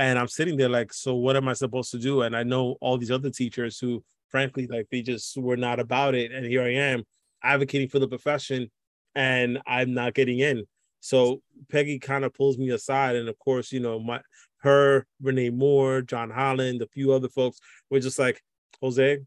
And 0.00 0.18
I'm 0.18 0.28
sitting 0.28 0.56
there 0.56 0.70
like, 0.70 0.94
so 0.94 1.14
what 1.14 1.36
am 1.36 1.46
I 1.46 1.52
supposed 1.52 1.90
to 1.90 1.98
do? 1.98 2.22
And 2.22 2.34
I 2.34 2.42
know 2.42 2.76
all 2.80 2.96
these 2.96 3.10
other 3.10 3.28
teachers 3.28 3.78
who, 3.78 4.02
frankly, 4.30 4.66
like 4.66 4.86
they 4.90 5.02
just 5.02 5.36
were 5.36 5.58
not 5.58 5.78
about 5.78 6.14
it. 6.14 6.32
And 6.32 6.46
here 6.46 6.62
I 6.62 6.72
am 6.72 7.04
advocating 7.42 7.90
for 7.90 7.98
the 7.98 8.08
profession 8.08 8.70
and 9.14 9.60
I'm 9.66 9.92
not 9.92 10.14
getting 10.14 10.38
in. 10.38 10.64
So 11.00 11.42
Peggy 11.70 11.98
kind 11.98 12.24
of 12.24 12.32
pulls 12.32 12.56
me 12.56 12.70
aside. 12.70 13.14
And 13.16 13.28
of 13.28 13.38
course, 13.38 13.72
you 13.72 13.80
know, 13.80 14.00
my 14.00 14.22
her, 14.62 15.06
Renee 15.20 15.50
Moore, 15.50 16.00
John 16.00 16.30
Holland, 16.30 16.80
a 16.80 16.86
few 16.86 17.12
other 17.12 17.28
folks 17.28 17.58
were 17.90 18.00
just 18.00 18.18
like, 18.18 18.40
Jose, 18.80 19.18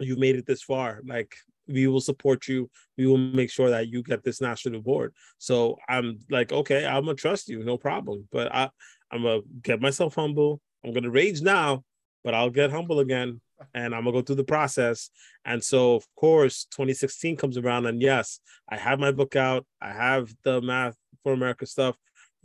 you 0.00 0.16
made 0.16 0.36
it 0.36 0.46
this 0.46 0.62
far. 0.62 1.02
Like 1.06 1.34
we 1.68 1.86
will 1.88 2.00
support 2.00 2.48
you. 2.48 2.70
We 2.96 3.06
will 3.06 3.18
make 3.18 3.50
sure 3.50 3.70
that 3.70 3.88
you 3.88 4.02
get 4.02 4.22
this 4.22 4.40
national 4.40 4.80
board. 4.80 5.14
So 5.36 5.76
I'm 5.88 6.20
like, 6.30 6.52
okay, 6.52 6.86
I'm 6.86 7.04
gonna 7.04 7.14
trust 7.14 7.48
you, 7.48 7.64
no 7.64 7.76
problem. 7.76 8.28
But 8.32 8.54
I, 8.54 8.70
I'm 9.10 9.22
gonna 9.22 9.40
get 9.62 9.80
myself 9.80 10.14
humble. 10.14 10.60
I'm 10.84 10.92
gonna 10.92 11.10
rage 11.10 11.40
now, 11.40 11.84
but 12.22 12.34
I'll 12.34 12.50
get 12.50 12.70
humble 12.70 13.00
again, 13.00 13.40
and 13.74 13.94
I'm 13.94 14.04
gonna 14.04 14.12
go 14.12 14.22
through 14.22 14.36
the 14.36 14.44
process. 14.44 15.10
And 15.44 15.62
so, 15.62 15.94
of 15.94 16.06
course, 16.16 16.66
2016 16.70 17.36
comes 17.36 17.56
around, 17.56 17.86
and 17.86 18.00
yes, 18.02 18.40
I 18.68 18.76
have 18.76 18.98
my 18.98 19.12
book 19.12 19.36
out. 19.36 19.66
I 19.80 19.92
have 19.92 20.34
the 20.44 20.60
Math 20.60 20.96
for 21.22 21.32
America 21.32 21.66
stuff. 21.66 21.96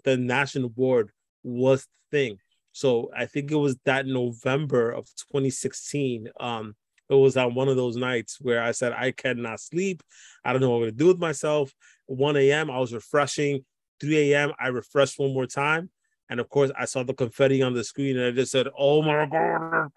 The 0.04 0.18
national 0.18 0.70
board 0.70 1.12
was 1.44 1.86
the 2.12 2.18
thing. 2.18 2.38
So 2.72 3.12
I 3.16 3.26
think 3.26 3.52
it 3.52 3.56
was 3.56 3.78
that 3.86 4.06
November 4.06 4.92
of 4.92 5.06
2016. 5.32 6.30
Um, 6.40 6.76
it 7.10 7.16
was 7.16 7.36
on 7.38 7.56
one 7.56 7.68
of 7.68 7.76
those 7.76 7.96
nights 7.96 8.38
where 8.40 8.62
I 8.62 8.72
said, 8.72 8.94
I 8.94 9.12
cannot 9.12 9.60
sleep. 9.60 10.04
I 10.46 10.54
don't 10.54 10.62
know 10.62 10.70
what 10.70 10.84
I'm 10.84 10.90
to 10.90 10.92
do 10.92 11.08
with 11.08 11.18
myself. 11.18 11.74
1 12.06 12.38
a.m., 12.38 12.70
I 12.70 12.80
was 12.80 12.94
refreshing. 12.94 13.66
3 14.00 14.32
a.m., 14.32 14.54
I 14.60 14.68
refreshed 14.68 15.18
one 15.18 15.34
more 15.34 15.48
time. 15.48 15.90
And 16.30 16.40
of 16.40 16.50
course, 16.50 16.72
I 16.78 16.86
saw 16.86 17.04
the 17.04 17.14
confetti 17.14 17.62
on 17.62 17.74
the 17.74 17.84
screen 17.84 18.18
and 18.18 18.28
I 18.28 18.32
just 18.32 18.52
said, 18.52 18.68
Oh 18.78 19.02
my 19.02 19.26
God. 19.26 19.90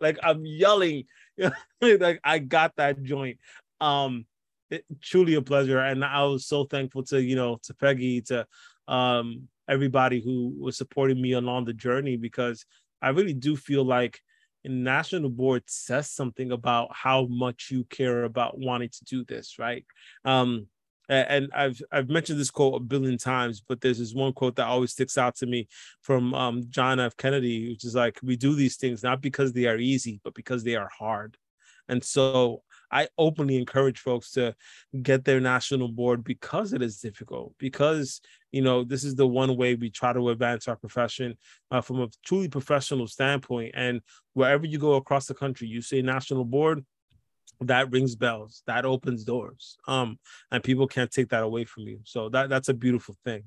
Like 0.00 0.18
I'm 0.22 0.44
yelling. 0.44 1.04
like 1.80 2.20
I 2.24 2.38
got 2.38 2.74
that 2.76 3.02
joint. 3.02 3.38
Um, 3.80 4.26
it, 4.70 4.84
truly 5.00 5.34
a 5.34 5.42
pleasure. 5.42 5.78
And 5.78 6.04
I 6.04 6.24
was 6.24 6.46
so 6.46 6.64
thankful 6.64 7.04
to, 7.04 7.22
you 7.22 7.36
know, 7.36 7.58
to 7.62 7.74
Peggy, 7.74 8.20
to 8.22 8.46
um 8.88 9.48
everybody 9.68 10.20
who 10.20 10.54
was 10.58 10.76
supporting 10.76 11.20
me 11.20 11.32
along 11.32 11.66
the 11.66 11.74
journey 11.74 12.16
because 12.16 12.64
I 13.00 13.10
really 13.10 13.34
do 13.34 13.54
feel 13.54 13.84
like 13.84 14.20
national 14.64 15.30
board 15.30 15.62
says 15.66 16.10
something 16.10 16.52
about 16.52 16.88
how 16.92 17.26
much 17.26 17.68
you 17.70 17.84
care 17.84 18.24
about 18.24 18.58
wanting 18.58 18.88
to 18.90 19.04
do 19.04 19.24
this, 19.24 19.58
right? 19.58 19.84
Um, 20.24 20.66
and 21.08 21.50
I've 21.54 21.80
I've 21.90 22.08
mentioned 22.08 22.38
this 22.38 22.50
quote 22.50 22.74
a 22.74 22.80
billion 22.80 23.16
times, 23.18 23.62
but 23.66 23.80
there's 23.80 23.98
this 23.98 24.14
one 24.14 24.32
quote 24.32 24.56
that 24.56 24.66
always 24.66 24.92
sticks 24.92 25.16
out 25.16 25.36
to 25.36 25.46
me 25.46 25.68
from 26.02 26.34
um, 26.34 26.64
John 26.68 27.00
F. 27.00 27.16
Kennedy, 27.16 27.70
which 27.70 27.84
is 27.84 27.94
like, 27.94 28.18
"We 28.22 28.36
do 28.36 28.54
these 28.54 28.76
things 28.76 29.02
not 29.02 29.22
because 29.22 29.52
they 29.52 29.66
are 29.66 29.78
easy, 29.78 30.20
but 30.22 30.34
because 30.34 30.64
they 30.64 30.76
are 30.76 30.90
hard." 30.98 31.36
And 31.88 32.04
so 32.04 32.62
I 32.90 33.08
openly 33.16 33.56
encourage 33.56 33.98
folks 33.98 34.32
to 34.32 34.54
get 35.02 35.24
their 35.24 35.40
national 35.40 35.88
board 35.88 36.24
because 36.24 36.72
it 36.72 36.82
is 36.82 36.98
difficult, 36.98 37.54
because 37.58 38.20
you 38.52 38.62
know 38.62 38.84
this 38.84 39.04
is 39.04 39.14
the 39.14 39.26
one 39.26 39.56
way 39.56 39.74
we 39.74 39.90
try 39.90 40.12
to 40.12 40.28
advance 40.28 40.68
our 40.68 40.76
profession 40.76 41.36
uh, 41.70 41.80
from 41.80 42.02
a 42.02 42.08
truly 42.24 42.48
professional 42.48 43.06
standpoint. 43.06 43.72
And 43.74 44.02
wherever 44.34 44.66
you 44.66 44.78
go 44.78 44.94
across 44.94 45.26
the 45.26 45.34
country, 45.34 45.68
you 45.68 45.80
say 45.80 46.02
national 46.02 46.44
board, 46.44 46.84
that 47.60 47.90
rings 47.90 48.14
bells, 48.14 48.62
that 48.66 48.84
opens 48.84 49.24
doors, 49.24 49.76
um, 49.86 50.18
and 50.50 50.62
people 50.62 50.86
can't 50.86 51.10
take 51.10 51.30
that 51.30 51.42
away 51.42 51.64
from 51.64 51.84
you. 51.84 52.00
So 52.04 52.28
that 52.30 52.48
that's 52.48 52.68
a 52.68 52.74
beautiful 52.74 53.16
thing. 53.24 53.44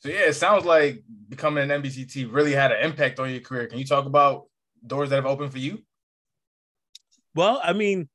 So 0.00 0.10
yeah, 0.10 0.26
it 0.26 0.34
sounds 0.34 0.64
like 0.64 1.02
becoming 1.28 1.70
an 1.70 1.82
NBCT 1.82 2.32
really 2.32 2.52
had 2.52 2.72
an 2.72 2.84
impact 2.84 3.18
on 3.18 3.30
your 3.30 3.40
career. 3.40 3.66
Can 3.66 3.78
you 3.78 3.86
talk 3.86 4.04
about 4.04 4.44
doors 4.86 5.10
that 5.10 5.16
have 5.16 5.26
opened 5.26 5.52
for 5.52 5.58
you? 5.58 5.82
Well, 7.34 7.60
I 7.62 7.72
mean, 7.72 8.08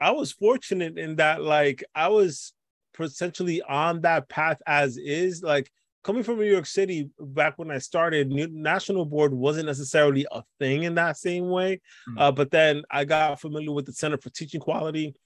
I 0.00 0.10
was 0.12 0.32
fortunate 0.32 0.98
in 0.98 1.16
that 1.16 1.42
like 1.42 1.84
I 1.94 2.08
was 2.08 2.52
potentially 2.94 3.62
on 3.62 4.00
that 4.02 4.28
path 4.28 4.60
as 4.66 4.96
is. 4.96 5.42
Like 5.42 5.70
coming 6.06 6.22
from 6.22 6.38
New 6.38 6.44
York 6.44 6.66
City 6.66 7.10
back 7.18 7.58
when 7.58 7.68
I 7.68 7.78
started, 7.78 8.30
National 8.30 9.04
Board 9.04 9.34
wasn't 9.34 9.66
necessarily 9.66 10.24
a 10.30 10.44
thing 10.60 10.84
in 10.84 10.94
that 10.94 11.16
same 11.16 11.48
way. 11.48 11.80
Mm-hmm. 12.08 12.18
Uh, 12.18 12.30
but 12.30 12.52
then 12.52 12.84
I 12.88 13.04
got 13.04 13.40
familiar 13.40 13.72
with 13.72 13.86
the 13.86 13.92
Center 13.92 14.16
for 14.16 14.30
Teaching 14.30 14.60
Quality. 14.60 15.16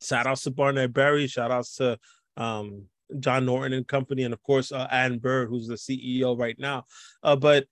Shout 0.00 0.28
outs 0.28 0.42
to 0.42 0.52
Barnett 0.52 0.92
Berry. 0.92 1.26
Shout 1.26 1.50
outs 1.50 1.74
to 1.76 1.98
um, 2.36 2.84
John 3.18 3.44
Norton 3.44 3.72
and 3.72 3.88
company, 3.88 4.22
and 4.22 4.32
of 4.32 4.40
course 4.44 4.70
uh, 4.70 4.86
Ann 4.88 5.18
Byrd, 5.18 5.48
who's 5.48 5.66
the 5.66 5.74
CEO 5.74 6.38
right 6.38 6.56
now. 6.60 6.84
Uh, 7.24 7.34
but 7.34 7.66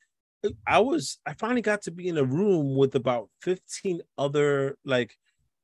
I 0.67 0.81
was 0.81 1.19
I 1.25 1.35
finally 1.35 1.63
got 1.63 1.83
to 1.83 1.93
be 1.93 2.09
in 2.09 2.19
a 2.19 2.25
room 2.25 2.77
with 2.77 2.97
about 2.97 3.29
15 3.43 4.01
other 4.19 4.77
like 4.85 5.15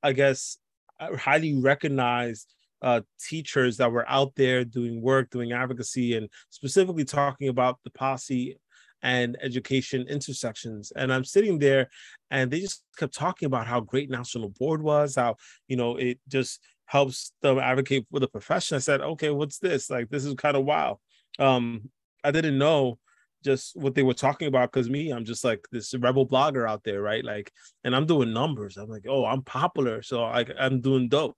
I 0.00 0.12
guess, 0.12 0.58
highly 1.00 1.60
recognized 1.60 2.54
uh, 2.82 3.00
teachers 3.20 3.76
that 3.78 3.90
were 3.90 4.08
out 4.08 4.32
there 4.36 4.64
doing 4.64 5.00
work, 5.00 5.30
doing 5.30 5.52
advocacy, 5.52 6.16
and 6.16 6.28
specifically 6.50 7.04
talking 7.04 7.48
about 7.48 7.78
the 7.84 7.90
policy 7.90 8.58
and 9.02 9.36
education 9.42 10.06
intersections. 10.08 10.92
And 10.94 11.12
I'm 11.12 11.24
sitting 11.24 11.58
there, 11.58 11.88
and 12.30 12.50
they 12.50 12.60
just 12.60 12.84
kept 12.96 13.14
talking 13.14 13.46
about 13.46 13.66
how 13.66 13.80
great 13.80 14.10
National 14.10 14.48
Board 14.50 14.82
was, 14.82 15.16
how 15.16 15.36
you 15.66 15.76
know 15.76 15.96
it 15.96 16.18
just 16.28 16.60
helps 16.86 17.32
them 17.42 17.58
advocate 17.58 18.06
for 18.10 18.20
the 18.20 18.28
profession. 18.28 18.76
I 18.76 18.80
said, 18.80 19.02
okay, 19.02 19.30
what's 19.30 19.58
this? 19.58 19.90
Like, 19.90 20.08
this 20.08 20.24
is 20.24 20.34
kind 20.34 20.56
of 20.56 20.64
wild. 20.64 20.98
Um, 21.38 21.90
I 22.24 22.30
didn't 22.30 22.56
know 22.56 22.98
just 23.44 23.76
what 23.76 23.94
they 23.94 24.02
were 24.02 24.14
talking 24.14 24.48
about 24.48 24.72
because 24.72 24.90
me 24.90 25.10
i'm 25.10 25.24
just 25.24 25.44
like 25.44 25.64
this 25.70 25.94
rebel 25.94 26.26
blogger 26.26 26.68
out 26.68 26.82
there 26.84 27.00
right 27.00 27.24
like 27.24 27.52
and 27.84 27.94
i'm 27.94 28.06
doing 28.06 28.32
numbers 28.32 28.76
i'm 28.76 28.88
like 28.88 29.04
oh 29.08 29.24
i'm 29.24 29.42
popular 29.42 30.02
so 30.02 30.24
I, 30.24 30.44
i'm 30.58 30.80
doing 30.80 31.08
dope 31.08 31.36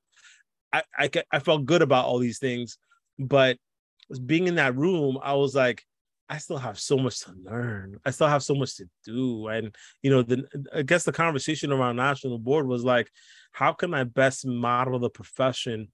I, 0.72 1.10
I 1.32 1.38
felt 1.40 1.66
good 1.66 1.82
about 1.82 2.06
all 2.06 2.18
these 2.18 2.38
things 2.38 2.78
but 3.18 3.56
being 4.26 4.46
in 4.46 4.56
that 4.56 4.76
room 4.76 5.18
i 5.22 5.34
was 5.34 5.54
like 5.54 5.84
i 6.28 6.38
still 6.38 6.58
have 6.58 6.78
so 6.78 6.96
much 6.96 7.20
to 7.20 7.32
learn 7.44 7.98
i 8.04 8.10
still 8.10 8.28
have 8.28 8.42
so 8.42 8.54
much 8.54 8.76
to 8.76 8.88
do 9.04 9.48
and 9.48 9.74
you 10.02 10.10
know 10.10 10.22
the 10.22 10.44
i 10.74 10.82
guess 10.82 11.04
the 11.04 11.12
conversation 11.12 11.72
around 11.72 11.96
national 11.96 12.38
board 12.38 12.66
was 12.66 12.84
like 12.84 13.10
how 13.52 13.72
can 13.72 13.94
i 13.94 14.04
best 14.04 14.46
model 14.46 14.98
the 14.98 15.10
profession 15.10 15.88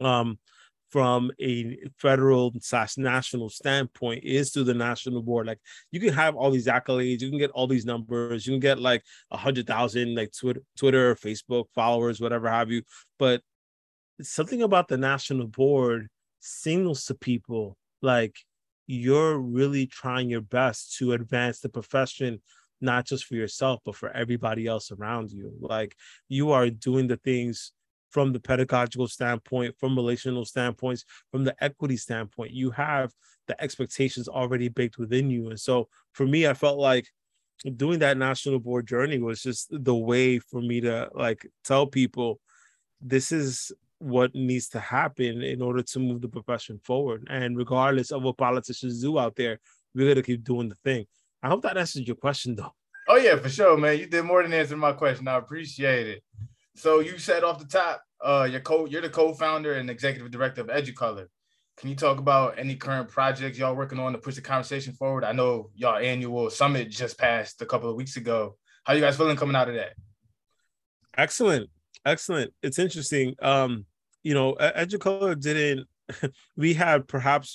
um 0.00 0.38
from 0.90 1.30
a 1.40 1.76
federal 1.98 2.52
slash 2.60 2.96
national 2.96 3.50
standpoint 3.50 4.24
is 4.24 4.50
through 4.50 4.64
the 4.64 4.74
national 4.74 5.22
board. 5.22 5.46
Like 5.46 5.60
you 5.90 6.00
can 6.00 6.12
have 6.14 6.34
all 6.34 6.50
these 6.50 6.66
accolades, 6.66 7.20
you 7.20 7.28
can 7.28 7.38
get 7.38 7.50
all 7.50 7.66
these 7.66 7.84
numbers, 7.84 8.46
you 8.46 8.52
can 8.52 8.60
get 8.60 8.78
like 8.78 9.02
a 9.30 9.36
hundred 9.36 9.66
thousand 9.66 10.14
like 10.14 10.32
Twitter, 10.32 10.62
Twitter, 10.78 11.14
Facebook 11.14 11.66
followers, 11.74 12.20
whatever 12.20 12.48
have 12.48 12.70
you. 12.70 12.82
But 13.18 13.42
something 14.20 14.62
about 14.62 14.88
the 14.88 14.96
national 14.96 15.46
board 15.46 16.08
signals 16.40 17.04
to 17.04 17.14
people 17.14 17.76
like 18.02 18.36
you're 18.86 19.38
really 19.38 19.86
trying 19.86 20.30
your 20.30 20.40
best 20.40 20.96
to 20.96 21.12
advance 21.12 21.60
the 21.60 21.68
profession 21.68 22.40
not 22.80 23.04
just 23.04 23.24
for 23.24 23.34
yourself 23.34 23.80
but 23.84 23.94
for 23.94 24.10
everybody 24.10 24.66
else 24.66 24.90
around 24.92 25.30
you 25.30 25.52
like 25.60 25.96
you 26.28 26.52
are 26.52 26.70
doing 26.70 27.06
the 27.06 27.16
things 27.16 27.72
from 28.10 28.32
the 28.32 28.40
pedagogical 28.40 29.06
standpoint, 29.06 29.74
from 29.78 29.96
relational 29.96 30.44
standpoints, 30.44 31.04
from 31.30 31.44
the 31.44 31.54
equity 31.62 31.96
standpoint. 31.96 32.52
You 32.52 32.70
have 32.70 33.12
the 33.46 33.60
expectations 33.62 34.28
already 34.28 34.68
baked 34.68 34.98
within 34.98 35.30
you. 35.30 35.48
And 35.50 35.60
so 35.60 35.88
for 36.12 36.26
me, 36.26 36.46
I 36.46 36.54
felt 36.54 36.78
like 36.78 37.06
doing 37.76 37.98
that 38.00 38.16
national 38.16 38.60
board 38.60 38.86
journey 38.86 39.18
was 39.18 39.42
just 39.42 39.68
the 39.70 39.94
way 39.94 40.38
for 40.38 40.60
me 40.60 40.80
to 40.80 41.10
like 41.14 41.46
tell 41.64 41.86
people 41.86 42.40
this 43.00 43.32
is 43.32 43.72
what 43.98 44.34
needs 44.34 44.68
to 44.68 44.80
happen 44.80 45.42
in 45.42 45.60
order 45.60 45.82
to 45.82 45.98
move 45.98 46.20
the 46.20 46.28
profession 46.28 46.80
forward. 46.84 47.26
And 47.30 47.56
regardless 47.56 48.10
of 48.10 48.22
what 48.22 48.36
politicians 48.36 49.00
do 49.00 49.18
out 49.18 49.36
there, 49.36 49.58
we're 49.94 50.08
gonna 50.08 50.22
keep 50.22 50.44
doing 50.44 50.68
the 50.68 50.76
thing. 50.76 51.06
I 51.42 51.48
hope 51.48 51.62
that 51.62 51.76
answers 51.76 52.06
your 52.06 52.16
question 52.16 52.54
though. 52.56 52.72
Oh 53.08 53.16
yeah, 53.16 53.36
for 53.36 53.48
sure, 53.48 53.76
man. 53.76 53.98
You 53.98 54.06
did 54.06 54.22
more 54.24 54.42
than 54.42 54.52
answer 54.52 54.76
my 54.76 54.92
question. 54.92 55.28
I 55.28 55.36
appreciate 55.36 56.06
it. 56.06 56.22
So 56.76 57.00
you 57.00 57.18
said 57.18 57.42
off 57.42 57.58
the 57.58 57.64
top, 57.64 58.02
uh, 58.20 58.46
you're 58.50 58.60
co 58.60 58.86
you're 58.86 59.02
the 59.02 59.08
co-founder 59.08 59.74
and 59.74 59.90
executive 59.90 60.30
director 60.30 60.60
of 60.60 60.68
Educolor. 60.68 61.26
Can 61.78 61.88
you 61.88 61.96
talk 61.96 62.18
about 62.18 62.58
any 62.58 62.74
current 62.74 63.08
projects 63.08 63.56
y'all 63.56 63.74
working 63.74 64.00
on 64.00 64.12
to 64.12 64.18
push 64.18 64.34
the 64.34 64.40
conversation 64.40 64.92
forward? 64.92 65.24
I 65.24 65.32
know 65.32 65.70
y'all 65.74 65.96
annual 65.96 66.50
summit 66.50 66.90
just 66.90 67.18
passed 67.18 67.62
a 67.62 67.66
couple 67.66 67.88
of 67.88 67.96
weeks 67.96 68.16
ago. 68.16 68.56
How 68.84 68.94
you 68.94 69.00
guys 69.00 69.16
feeling 69.16 69.36
coming 69.36 69.56
out 69.56 69.68
of 69.68 69.74
that? 69.76 69.94
Excellent, 71.16 71.70
excellent. 72.04 72.52
It's 72.62 72.78
interesting. 72.78 73.34
Um, 73.40 73.86
you 74.22 74.34
know, 74.34 74.56
Educolor 74.60 75.40
didn't. 75.40 75.86
we 76.56 76.72
had 76.72 77.06
perhaps 77.06 77.54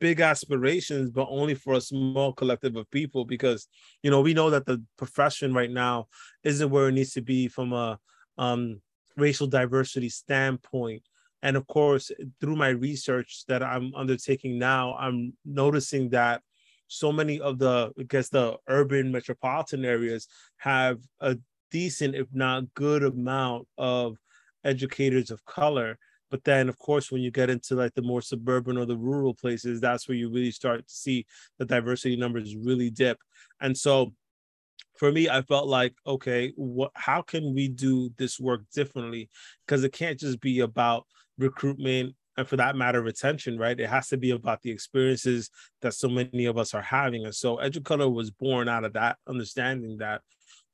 big 0.00 0.20
aspirations, 0.20 1.10
but 1.10 1.28
only 1.30 1.54
for 1.54 1.74
a 1.74 1.80
small 1.80 2.32
collective 2.32 2.76
of 2.76 2.90
people 2.90 3.24
because 3.24 3.68
you 4.02 4.10
know 4.10 4.20
we 4.20 4.34
know 4.34 4.50
that 4.50 4.66
the 4.66 4.82
profession 4.98 5.54
right 5.54 5.70
now 5.70 6.06
isn't 6.42 6.70
where 6.70 6.88
it 6.88 6.92
needs 6.92 7.12
to 7.12 7.22
be 7.22 7.48
from 7.48 7.72
a 7.72 7.98
um, 8.38 8.80
racial 9.16 9.46
diversity 9.46 10.08
standpoint. 10.08 11.02
And 11.42 11.56
of 11.56 11.66
course, 11.66 12.10
through 12.40 12.56
my 12.56 12.68
research 12.68 13.44
that 13.48 13.62
I'm 13.62 13.94
undertaking 13.94 14.58
now, 14.58 14.94
I'm 14.94 15.34
noticing 15.44 16.10
that 16.10 16.40
so 16.86 17.10
many 17.10 17.40
of 17.40 17.58
the, 17.58 17.90
I 17.98 18.02
guess, 18.02 18.28
the 18.28 18.56
urban 18.68 19.10
metropolitan 19.10 19.84
areas 19.84 20.28
have 20.58 20.98
a 21.20 21.36
decent, 21.72 22.14
if 22.14 22.28
not 22.32 22.72
good, 22.74 23.02
amount 23.02 23.66
of 23.76 24.18
educators 24.64 25.30
of 25.30 25.44
color. 25.44 25.98
But 26.30 26.44
then, 26.44 26.68
of 26.68 26.78
course, 26.78 27.10
when 27.10 27.20
you 27.20 27.30
get 27.30 27.50
into 27.50 27.74
like 27.74 27.94
the 27.94 28.02
more 28.02 28.22
suburban 28.22 28.78
or 28.78 28.86
the 28.86 28.96
rural 28.96 29.34
places, 29.34 29.80
that's 29.80 30.08
where 30.08 30.16
you 30.16 30.30
really 30.30 30.52
start 30.52 30.86
to 30.86 30.94
see 30.94 31.26
the 31.58 31.64
diversity 31.64 32.16
numbers 32.16 32.54
really 32.56 32.90
dip. 32.90 33.18
And 33.60 33.76
so, 33.76 34.14
for 34.96 35.10
me, 35.10 35.28
I 35.28 35.42
felt 35.42 35.66
like, 35.66 35.94
okay, 36.06 36.52
what? 36.56 36.92
How 36.94 37.22
can 37.22 37.54
we 37.54 37.68
do 37.68 38.10
this 38.18 38.38
work 38.38 38.62
differently? 38.72 39.28
Because 39.66 39.84
it 39.84 39.92
can't 39.92 40.18
just 40.18 40.40
be 40.40 40.60
about 40.60 41.06
recruitment 41.38 42.14
and 42.36 42.48
for 42.48 42.56
that 42.56 42.76
matter 42.76 43.02
retention 43.02 43.58
right 43.58 43.78
it 43.80 43.88
has 43.88 44.08
to 44.08 44.16
be 44.16 44.30
about 44.30 44.62
the 44.62 44.70
experiences 44.70 45.50
that 45.80 45.94
so 45.94 46.08
many 46.08 46.46
of 46.46 46.58
us 46.58 46.74
are 46.74 46.82
having 46.82 47.24
and 47.24 47.34
so 47.34 47.56
educolor 47.56 48.12
was 48.12 48.30
born 48.30 48.68
out 48.68 48.84
of 48.84 48.92
that 48.92 49.16
understanding 49.26 49.96
that 49.98 50.20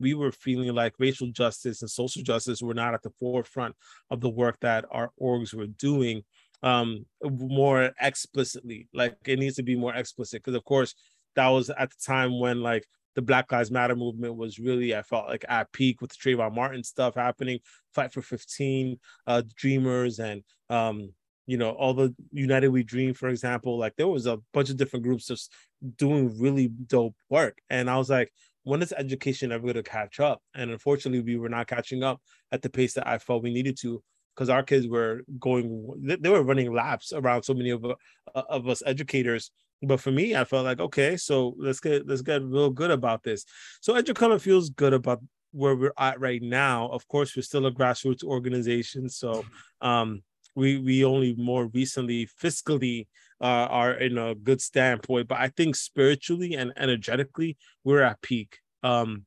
we 0.00 0.14
were 0.14 0.32
feeling 0.32 0.74
like 0.74 0.94
racial 0.98 1.28
justice 1.28 1.82
and 1.82 1.90
social 1.90 2.22
justice 2.22 2.62
were 2.62 2.74
not 2.74 2.94
at 2.94 3.02
the 3.02 3.12
forefront 3.20 3.74
of 4.10 4.20
the 4.20 4.28
work 4.28 4.56
that 4.60 4.84
our 4.90 5.10
orgs 5.20 5.54
were 5.54 5.66
doing 5.66 6.22
um 6.64 7.06
more 7.22 7.92
explicitly 8.00 8.88
like 8.92 9.16
it 9.24 9.38
needs 9.38 9.54
to 9.54 9.62
be 9.62 9.76
more 9.76 9.94
explicit 9.94 10.42
because 10.42 10.56
of 10.56 10.64
course 10.64 10.94
that 11.36 11.48
was 11.48 11.70
at 11.70 11.90
the 11.90 11.96
time 12.04 12.40
when 12.40 12.62
like 12.62 12.84
the 13.18 13.22
Black 13.22 13.50
Lives 13.50 13.72
Matter 13.72 13.96
movement 13.96 14.36
was 14.36 14.60
really, 14.60 14.94
I 14.94 15.02
felt 15.02 15.26
like 15.26 15.44
at 15.48 15.72
peak 15.72 16.00
with 16.00 16.10
the 16.12 16.16
Trayvon 16.16 16.54
Martin 16.54 16.84
stuff 16.84 17.16
happening, 17.16 17.58
Fight 17.92 18.12
for 18.12 18.22
15, 18.22 18.96
uh, 19.26 19.42
Dreamers, 19.56 20.20
and 20.20 20.44
um, 20.70 21.12
you 21.44 21.56
know, 21.56 21.70
all 21.70 21.94
the 21.94 22.14
United 22.30 22.68
We 22.68 22.84
Dream, 22.84 23.14
for 23.14 23.28
example, 23.28 23.76
like 23.76 23.96
there 23.96 24.06
was 24.06 24.26
a 24.26 24.38
bunch 24.54 24.70
of 24.70 24.76
different 24.76 25.04
groups 25.04 25.26
just 25.26 25.52
doing 25.96 26.38
really 26.38 26.68
dope 26.68 27.16
work. 27.28 27.58
And 27.68 27.90
I 27.90 27.98
was 27.98 28.08
like, 28.08 28.30
when 28.68 28.82
is 28.82 28.92
education 28.92 29.50
ever 29.50 29.62
going 29.62 29.74
to 29.74 29.82
catch 29.82 30.20
up? 30.20 30.42
And 30.54 30.70
unfortunately, 30.70 31.22
we 31.22 31.38
were 31.38 31.48
not 31.48 31.66
catching 31.66 32.02
up 32.02 32.20
at 32.52 32.60
the 32.60 32.68
pace 32.68 32.92
that 32.94 33.06
I 33.06 33.16
felt 33.16 33.42
we 33.42 33.52
needed 33.52 33.78
to 33.78 34.02
because 34.34 34.50
our 34.50 34.62
kids 34.62 34.86
were 34.86 35.22
going, 35.40 35.90
they 36.02 36.28
were 36.28 36.42
running 36.42 36.72
laps 36.72 37.12
around 37.14 37.42
so 37.44 37.54
many 37.54 37.70
of, 37.70 37.84
uh, 37.84 37.94
of 38.34 38.68
us 38.68 38.82
educators. 38.84 39.50
But 39.82 40.00
for 40.00 40.10
me, 40.10 40.36
I 40.36 40.44
felt 40.44 40.66
like, 40.66 40.80
okay, 40.80 41.16
so 41.16 41.54
let's 41.56 41.80
get 41.80 42.06
let's 42.06 42.20
get 42.20 42.42
real 42.42 42.70
good 42.70 42.90
about 42.90 43.22
this. 43.22 43.44
So 43.80 43.94
Educolor 43.94 44.40
feels 44.40 44.70
good 44.70 44.92
about 44.92 45.22
where 45.52 45.76
we're 45.76 45.92
at 45.98 46.20
right 46.20 46.42
now. 46.42 46.88
Of 46.88 47.06
course, 47.08 47.34
we're 47.34 47.42
still 47.42 47.66
a 47.66 47.72
grassroots 47.72 48.24
organization, 48.24 49.08
so 49.08 49.44
um, 49.80 50.22
we 50.56 50.78
we 50.78 51.04
only 51.04 51.36
more 51.36 51.68
recently 51.68 52.28
fiscally 52.42 53.06
uh, 53.40 53.66
are 53.70 53.92
in 53.92 54.18
a 54.18 54.34
good 54.34 54.60
standpoint, 54.60 55.28
but 55.28 55.38
I 55.38 55.48
think 55.48 55.76
spiritually 55.76 56.54
and 56.54 56.72
energetically 56.76 57.56
we're 57.84 58.02
at 58.02 58.20
peak. 58.22 58.58
Um, 58.82 59.24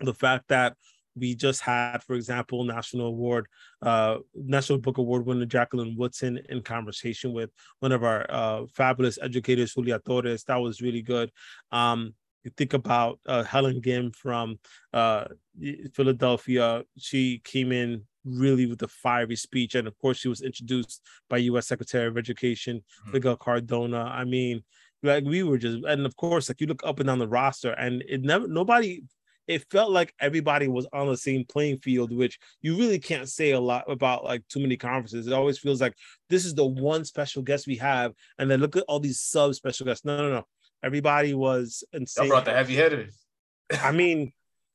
the 0.00 0.14
fact 0.14 0.48
that 0.48 0.76
we 1.16 1.34
just 1.34 1.60
had, 1.60 2.02
for 2.04 2.14
example, 2.14 2.64
national 2.64 3.06
award, 3.06 3.46
uh, 3.82 4.18
national 4.34 4.78
book 4.78 4.98
award 4.98 5.26
winner 5.26 5.46
Jacqueline 5.46 5.96
Woodson 5.96 6.40
in 6.48 6.62
conversation 6.62 7.32
with 7.32 7.50
one 7.80 7.92
of 7.92 8.04
our 8.04 8.26
uh, 8.28 8.62
fabulous 8.74 9.18
educators, 9.20 9.74
Julia 9.74 10.00
Torres. 10.04 10.44
That 10.44 10.56
was 10.56 10.80
really 10.80 11.02
good. 11.02 11.30
Um, 11.72 12.14
you 12.44 12.52
think 12.56 12.72
about 12.72 13.18
uh, 13.26 13.42
Helen 13.42 13.82
Gym 13.82 14.12
from 14.12 14.58
uh, 14.92 15.24
Philadelphia. 15.92 16.84
She 16.96 17.40
came 17.44 17.72
in 17.72 18.04
really 18.24 18.66
with 18.66 18.78
the 18.78 18.88
fiery 18.88 19.36
speech. 19.36 19.74
And 19.74 19.88
of 19.88 19.96
course, 19.98 20.18
she 20.18 20.28
was 20.28 20.42
introduced 20.42 21.02
by 21.28 21.38
U.S. 21.38 21.66
Secretary 21.66 22.06
of 22.06 22.18
Education, 22.18 22.78
mm-hmm. 22.78 23.12
Miguel 23.12 23.36
Cardona. 23.36 24.02
I 24.02 24.24
mean, 24.24 24.62
like 25.02 25.24
we 25.24 25.42
were 25.42 25.58
just, 25.58 25.84
and 25.84 26.04
of 26.04 26.16
course, 26.16 26.48
like 26.48 26.60
you 26.60 26.66
look 26.66 26.82
up 26.84 27.00
and 27.00 27.06
down 27.06 27.18
the 27.18 27.28
roster, 27.28 27.72
and 27.72 28.02
it 28.08 28.22
never, 28.22 28.48
nobody, 28.48 29.02
it 29.46 29.64
felt 29.70 29.90
like 29.90 30.12
everybody 30.20 30.68
was 30.68 30.86
on 30.92 31.06
the 31.06 31.16
same 31.16 31.44
playing 31.44 31.78
field, 31.78 32.12
which 32.12 32.38
you 32.60 32.76
really 32.76 32.98
can't 32.98 33.28
say 33.28 33.52
a 33.52 33.60
lot 33.60 33.90
about 33.90 34.24
like 34.24 34.46
too 34.48 34.60
many 34.60 34.76
conferences. 34.76 35.26
It 35.26 35.32
always 35.32 35.58
feels 35.58 35.80
like 35.80 35.94
this 36.28 36.44
is 36.44 36.54
the 36.54 36.66
one 36.66 37.04
special 37.04 37.42
guest 37.42 37.66
we 37.66 37.76
have, 37.76 38.12
and 38.38 38.50
then 38.50 38.60
look 38.60 38.76
at 38.76 38.84
all 38.88 39.00
these 39.00 39.20
sub 39.20 39.54
special 39.54 39.86
guests. 39.86 40.04
No, 40.04 40.16
no, 40.18 40.30
no. 40.30 40.46
Everybody 40.82 41.34
was 41.34 41.82
insane. 41.92 42.26
I 42.26 42.28
brought 42.28 42.44
the 42.44 42.52
heavy 42.52 42.74
hitters. 42.74 43.18
I 43.82 43.92
mean, 43.92 44.32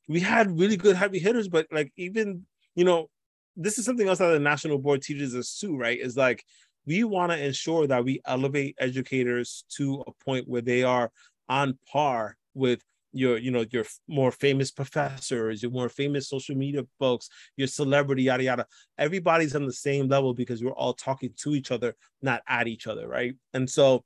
we 0.08 0.20
had 0.20 0.58
really 0.58 0.76
good 0.76 0.96
heavy 0.96 1.18
hitters, 1.18 1.48
but 1.48 1.66
like 1.70 1.92
even 1.96 2.44
you 2.74 2.84
know, 2.84 3.08
this 3.56 3.78
is 3.78 3.84
something 3.84 4.08
else 4.08 4.18
that 4.18 4.28
the 4.30 4.38
national 4.38 4.78
board 4.78 5.02
teaches 5.02 5.34
us 5.34 5.58
too, 5.58 5.76
right? 5.76 5.98
Is 5.98 6.16
like 6.16 6.44
we 6.86 7.04
want 7.04 7.32
to 7.32 7.42
ensure 7.42 7.86
that 7.86 8.04
we 8.04 8.20
elevate 8.26 8.76
educators 8.78 9.64
to 9.76 10.04
a 10.06 10.24
point 10.24 10.48
where 10.48 10.62
they 10.62 10.82
are 10.82 11.10
on 11.48 11.78
par 11.90 12.36
with 12.54 12.82
your 13.12 13.38
you 13.38 13.50
know 13.50 13.64
your 13.70 13.84
more 14.08 14.32
famous 14.32 14.72
professors 14.72 15.62
your 15.62 15.70
more 15.70 15.88
famous 15.88 16.28
social 16.28 16.56
media 16.56 16.84
folks 16.98 17.28
your 17.56 17.68
celebrity 17.68 18.24
yada 18.24 18.42
yada 18.42 18.66
everybody's 18.98 19.54
on 19.54 19.64
the 19.64 19.72
same 19.72 20.08
level 20.08 20.34
because 20.34 20.64
we're 20.64 20.72
all 20.72 20.92
talking 20.92 21.30
to 21.36 21.54
each 21.54 21.70
other 21.70 21.94
not 22.22 22.42
at 22.48 22.66
each 22.66 22.88
other 22.88 23.06
right 23.06 23.34
and 23.52 23.70
so 23.70 24.04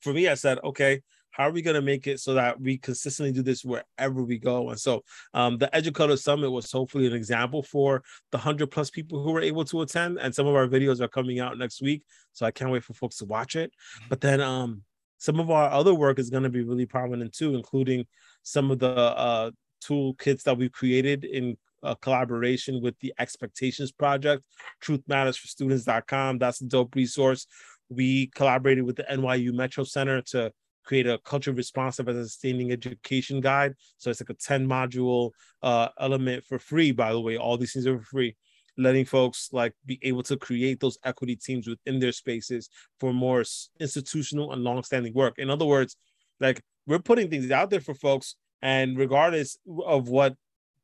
for 0.00 0.12
me 0.12 0.26
i 0.26 0.34
said 0.34 0.58
okay 0.64 1.00
how 1.36 1.46
are 1.46 1.52
we 1.52 1.60
going 1.60 1.74
to 1.74 1.82
make 1.82 2.06
it 2.06 2.18
so 2.18 2.32
that 2.32 2.58
we 2.58 2.78
consistently 2.78 3.30
do 3.30 3.42
this 3.42 3.62
wherever 3.62 4.22
we 4.22 4.38
go? 4.38 4.70
And 4.70 4.80
so 4.80 5.04
um, 5.34 5.58
the 5.58 5.74
Educator 5.76 6.16
Summit 6.16 6.50
was 6.50 6.72
hopefully 6.72 7.06
an 7.06 7.12
example 7.12 7.62
for 7.62 8.02
the 8.32 8.38
100 8.38 8.70
plus 8.70 8.88
people 8.88 9.22
who 9.22 9.32
were 9.32 9.42
able 9.42 9.66
to 9.66 9.82
attend. 9.82 10.18
And 10.18 10.34
some 10.34 10.46
of 10.46 10.54
our 10.54 10.66
videos 10.66 11.02
are 11.02 11.08
coming 11.08 11.38
out 11.38 11.58
next 11.58 11.82
week. 11.82 12.04
So 12.32 12.46
I 12.46 12.52
can't 12.52 12.70
wait 12.70 12.84
for 12.84 12.94
folks 12.94 13.16
to 13.18 13.26
watch 13.26 13.54
it. 13.54 13.70
But 14.08 14.22
then 14.22 14.40
um, 14.40 14.80
some 15.18 15.38
of 15.38 15.50
our 15.50 15.68
other 15.68 15.92
work 15.92 16.18
is 16.18 16.30
going 16.30 16.44
to 16.44 16.48
be 16.48 16.62
really 16.62 16.86
prominent 16.86 17.34
too, 17.34 17.54
including 17.54 18.06
some 18.42 18.70
of 18.70 18.78
the 18.78 18.88
uh, 18.88 19.50
toolkits 19.84 20.42
that 20.44 20.56
we've 20.56 20.72
created 20.72 21.24
in 21.24 21.58
uh, 21.82 21.94
collaboration 21.96 22.80
with 22.80 22.98
the 23.00 23.12
Expectations 23.18 23.92
Project, 23.92 24.42
Truth 24.80 25.02
Matters 25.06 25.36
for 25.36 25.48
Students.com. 25.48 26.38
That's 26.38 26.62
a 26.62 26.64
dope 26.64 26.94
resource. 26.94 27.46
We 27.90 28.28
collaborated 28.28 28.84
with 28.84 28.96
the 28.96 29.04
NYU 29.04 29.52
Metro 29.52 29.84
Center 29.84 30.22
to 30.22 30.50
create 30.86 31.06
a 31.06 31.18
culture 31.18 31.52
responsive 31.52 32.08
as 32.08 32.16
a 32.16 32.24
sustaining 32.24 32.72
education 32.72 33.40
guide. 33.40 33.74
So 33.98 34.10
it's 34.10 34.20
like 34.20 34.30
a 34.30 34.34
10 34.34 34.66
module 34.66 35.32
uh, 35.62 35.88
element 36.00 36.44
for 36.44 36.58
free, 36.58 36.92
by 36.92 37.12
the 37.12 37.20
way. 37.20 37.36
All 37.36 37.58
these 37.58 37.72
things 37.72 37.86
are 37.86 38.00
free, 38.00 38.36
letting 38.78 39.04
folks 39.04 39.50
like 39.52 39.74
be 39.84 39.98
able 40.02 40.22
to 40.24 40.36
create 40.36 40.80
those 40.80 40.96
equity 41.04 41.36
teams 41.36 41.66
within 41.66 41.98
their 41.98 42.12
spaces 42.12 42.70
for 43.00 43.12
more 43.12 43.44
institutional 43.80 44.52
and 44.52 44.62
long-standing 44.62 45.12
work. 45.12 45.34
In 45.38 45.50
other 45.50 45.66
words, 45.66 45.96
like 46.40 46.62
we're 46.86 47.00
putting 47.00 47.28
things 47.28 47.50
out 47.50 47.68
there 47.68 47.80
for 47.80 47.94
folks, 47.94 48.36
and 48.62 48.96
regardless 48.96 49.58
of 49.84 50.08
what 50.08 50.34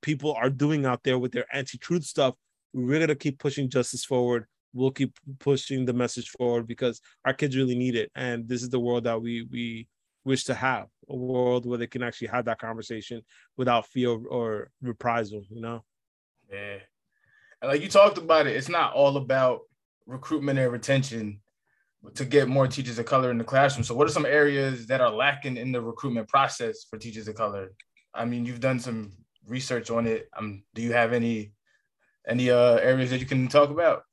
people 0.03 0.35
are 0.35 0.51
doing 0.51 0.85
out 0.85 1.03
there 1.05 1.19
with 1.19 1.33
their 1.33 1.47
anti-truth 1.55 2.05
stuff, 2.05 2.35
we're 2.75 3.01
gonna 3.01 3.15
keep 3.15 3.39
pushing 3.39 3.71
justice 3.71 4.05
forward 4.05 4.47
we'll 4.75 4.91
keep 4.91 5.19
pushing 5.39 5.85
the 5.85 5.93
message 5.93 6.31
forward 6.31 6.67
because 6.67 7.01
our 7.25 7.35
kids 7.35 7.57
really 7.57 7.77
need 7.77 7.95
it 7.95 8.11
and 8.15 8.49
this 8.49 8.63
is 8.63 8.71
the 8.71 8.81
world 8.81 9.05
that 9.05 9.21
we 9.21 9.47
we 9.51 9.87
wish 10.25 10.45
to 10.45 10.55
have 10.55 10.87
a 11.09 11.17
world 11.17 11.67
where 11.67 11.79
they 11.79 11.87
can 11.87 12.03
actually 12.03 12.29
have 12.29 12.45
that 12.45 12.59
conversation 12.59 13.23
without 13.57 13.87
fear 13.87 14.11
or 14.11 14.71
reprisal 14.81 15.43
you 15.51 15.61
know? 15.61 15.85
Yeah. 16.51 16.79
And 17.61 17.71
like 17.71 17.83
you 17.83 17.89
talked 17.89 18.19
about 18.19 18.47
it 18.47 18.57
it's 18.57 18.69
not 18.69 18.93
all 18.93 19.17
about 19.17 19.61
recruitment 20.07 20.59
and 20.59 20.73
retention 20.73 21.41
to 22.15 22.25
get 22.25 22.49
more 22.49 22.67
teachers 22.67 22.99
of 22.99 23.07
color 23.07 23.31
in 23.31 23.39
the 23.39 23.45
classroom. 23.45 23.85
So 23.85 23.95
what 23.95 24.09
are 24.09 24.13
some 24.13 24.27
areas 24.27 24.87
that 24.89 25.01
are 25.01 25.11
lacking 25.11 25.57
in 25.57 25.71
the 25.71 25.81
recruitment 25.81 26.29
process 26.29 26.85
for 26.89 26.99
teachers 26.99 27.29
of 27.29 27.37
color? 27.37 27.73
I 28.15 28.25
mean 28.25 28.45
you've 28.45 28.61
done 28.61 28.79
some 28.79 29.13
research 29.47 29.91
on 29.91 30.07
it. 30.07 30.29
Um 30.37 30.65
do 30.75 30.83
you 30.83 30.93
have 30.93 31.13
any 31.13 31.53
any 32.27 32.51
uh 32.51 32.77
areas 32.77 33.11
that 33.11 33.19
you 33.19 33.27
can 33.27 33.49
talk 33.49 33.71
about? 33.71 34.05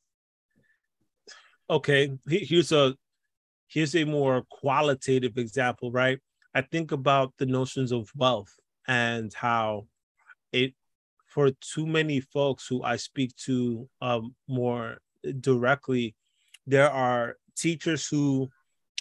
Okay, 1.70 2.18
here's 2.28 2.72
a 2.72 2.96
here's 3.70 3.96
a 3.96 4.04
more 4.04 4.44
qualitative 4.50 5.38
example, 5.38 5.92
right? 5.92 6.20
I 6.54 6.62
think 6.62 6.92
about 6.92 7.34
the 7.38 7.46
notions 7.46 7.92
of 7.92 8.10
wealth 8.16 8.54
and 8.88 9.32
how 9.34 9.86
it 10.52 10.74
for 11.28 11.52
too 11.62 11.86
many 11.86 12.20
folks 12.20 12.66
who 12.68 12.82
I 12.82 12.96
speak 12.96 13.36
to 13.46 13.88
um, 14.02 14.36
more 14.48 14.98
directly, 15.40 16.16
there 16.66 16.90
are 16.90 17.38
teachers 17.56 18.08
who 18.08 18.50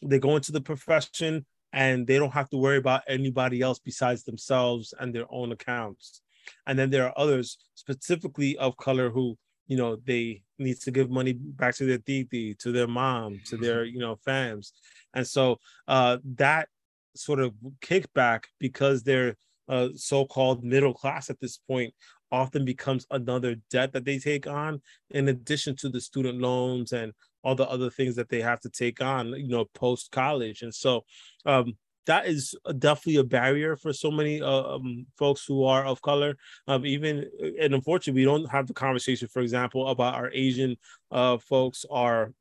they 0.02 0.18
go 0.18 0.37
into 0.37 0.52
the 0.52 0.61
profession 0.61 1.46
and 1.72 2.07
they 2.07 2.18
don't 2.18 2.35
have 2.35 2.50
to 2.50 2.59
worry 2.59 2.76
about 2.76 3.02
anybody 3.09 3.62
else 3.62 3.78
besides 3.78 4.24
themselves 4.24 4.92
and 5.00 5.14
their 5.14 5.26
own 5.31 5.52
accounts. 5.52 6.20
and 6.66 6.78
then 6.78 6.88
there 6.90 7.04
are 7.07 7.18
others 7.18 7.59
specifically 7.74 8.57
of 8.57 8.76
color 8.76 9.11
who 9.11 9.37
you 9.68 9.76
know 9.76 9.96
they 10.04 10.42
need 10.59 10.81
to 10.81 10.90
give 10.90 11.11
money 11.11 11.33
back 11.35 11.76
to 11.76 11.85
their 11.85 11.98
titi 11.98 12.54
to 12.54 12.72
their 12.72 12.88
mom 12.88 13.40
to 13.46 13.57
their 13.57 13.85
you 13.85 13.98
know 14.00 14.16
fams. 14.26 14.72
And 15.14 15.26
so 15.26 15.59
uh 15.87 16.18
that 16.37 16.68
sort 17.14 17.40
of 17.40 17.54
kickback 17.81 18.44
because 18.59 19.02
they're 19.02 19.37
uh, 19.68 19.88
so-called 19.94 20.64
middle 20.64 20.94
class 20.94 21.28
at 21.28 21.38
this 21.40 21.59
point 21.59 21.92
often 22.31 22.64
becomes 22.64 23.07
another 23.11 23.57
debt 23.70 23.92
that 23.92 24.04
they 24.04 24.18
take 24.18 24.46
on 24.46 24.81
in 25.11 25.28
addition 25.28 25.76
to 25.76 25.88
the 25.88 26.00
student 26.00 26.40
loans 26.40 26.92
and 26.92 27.12
all 27.42 27.54
the 27.54 27.68
other 27.68 27.90
things 27.90 28.16
that 28.16 28.28
they 28.28 28.40
have 28.40 28.61
to 28.61 28.70
take 28.70 29.00
on 29.02 29.28
you 29.28 29.48
know 29.48 29.64
post 29.74 30.11
college 30.11 30.62
and 30.62 30.74
so 30.74 31.04
um 31.46 31.76
that 32.09 32.27
is 32.27 32.55
definitely 32.79 33.21
a 33.21 33.25
barrier 33.25 33.77
for 33.77 33.92
so 33.92 34.11
many 34.11 34.40
uh, 34.40 34.77
um, 34.77 35.07
folks 35.18 35.44
who 35.47 35.64
are 35.64 35.85
of 35.85 36.01
color. 36.01 36.37
Um, 36.66 36.85
even 36.87 37.31
and 37.61 37.75
unfortunately, 37.75 38.23
we 38.23 38.25
don't 38.25 38.51
have 38.51 38.66
the 38.66 38.75
conversation, 38.75 39.29
for 39.29 39.42
example, 39.42 39.88
about 39.88 40.14
our 40.14 40.31
Asian 40.33 40.77
uh, 41.11 41.37
folks, 41.37 41.85
our 41.90 42.33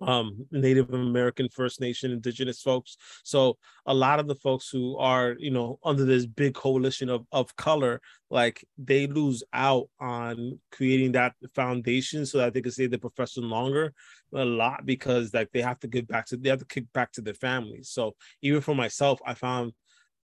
um, 0.00 0.46
Native 0.50 0.92
American, 0.92 1.48
First 1.48 1.80
Nation, 1.80 2.10
Indigenous 2.10 2.62
folks. 2.62 2.96
So 3.24 3.58
a 3.86 3.94
lot 3.94 4.20
of 4.20 4.26
the 4.26 4.34
folks 4.34 4.68
who 4.68 4.96
are, 4.96 5.36
you 5.38 5.50
know, 5.50 5.78
under 5.84 6.04
this 6.04 6.26
big 6.26 6.54
coalition 6.54 7.08
of 7.08 7.26
of 7.32 7.54
color, 7.56 8.00
like 8.30 8.64
they 8.78 9.06
lose 9.06 9.42
out 9.52 9.88
on 10.00 10.58
creating 10.72 11.12
that 11.12 11.34
foundation 11.54 12.26
so 12.26 12.38
that 12.38 12.54
they 12.54 12.62
can 12.62 12.72
stay 12.72 12.86
the 12.86 12.98
profession 12.98 13.48
longer 13.48 13.92
a 14.34 14.44
lot 14.44 14.86
because 14.86 15.34
like 15.34 15.50
they 15.52 15.62
have 15.62 15.78
to 15.80 15.88
give 15.88 16.06
back 16.06 16.26
to 16.26 16.36
they 16.36 16.48
have 16.48 16.60
to 16.60 16.66
kick 16.66 16.90
back 16.92 17.12
to 17.12 17.20
their 17.20 17.34
families. 17.34 17.88
So 17.90 18.14
even 18.42 18.60
for 18.60 18.74
myself, 18.74 19.20
I 19.26 19.34
found 19.34 19.72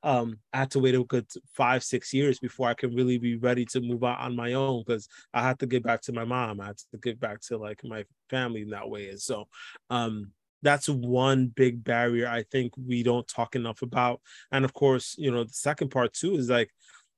um, 0.06 0.38
I 0.54 0.60
had 0.60 0.72
to 0.72 0.80
wait 0.80 0.94
a 0.94 1.04
good 1.04 1.26
five, 1.54 1.84
six 1.84 2.14
years 2.14 2.38
before 2.38 2.70
I 2.70 2.76
can 2.76 2.94
really 2.94 3.18
be 3.18 3.38
ready 3.38 3.66
to 3.66 3.82
move 3.82 4.04
out 4.04 4.20
on 4.20 4.36
my 4.36 4.54
own 4.54 4.84
because 4.86 5.10
I 5.34 5.42
had 5.42 5.58
to 5.60 5.66
get 5.66 5.82
back 5.82 6.02
to 6.04 6.14
my 6.14 6.24
mom. 6.24 6.62
I 6.62 6.68
had 6.68 6.78
to 6.78 6.98
get 7.02 7.20
back 7.20 7.42
to 7.48 7.58
like 7.58 7.82
my 7.84 8.06
family 8.30 8.62
in 8.62 8.70
that 8.70 8.88
way. 8.88 9.10
And 9.10 9.20
so 9.20 9.48
um, 9.90 10.32
that's 10.62 10.88
one 10.88 11.48
big 11.48 11.84
barrier 11.84 12.28
I 12.28 12.44
think 12.52 12.74
we 12.78 13.02
don't 13.02 13.28
talk 13.28 13.56
enough 13.56 13.82
about. 13.82 14.22
And 14.52 14.64
of 14.64 14.76
course, 14.76 15.16
you 15.18 15.32
know, 15.32 15.44
the 15.44 15.54
second 15.54 15.90
part 15.90 16.14
too 16.14 16.36
is 16.36 16.52
like 16.52 16.70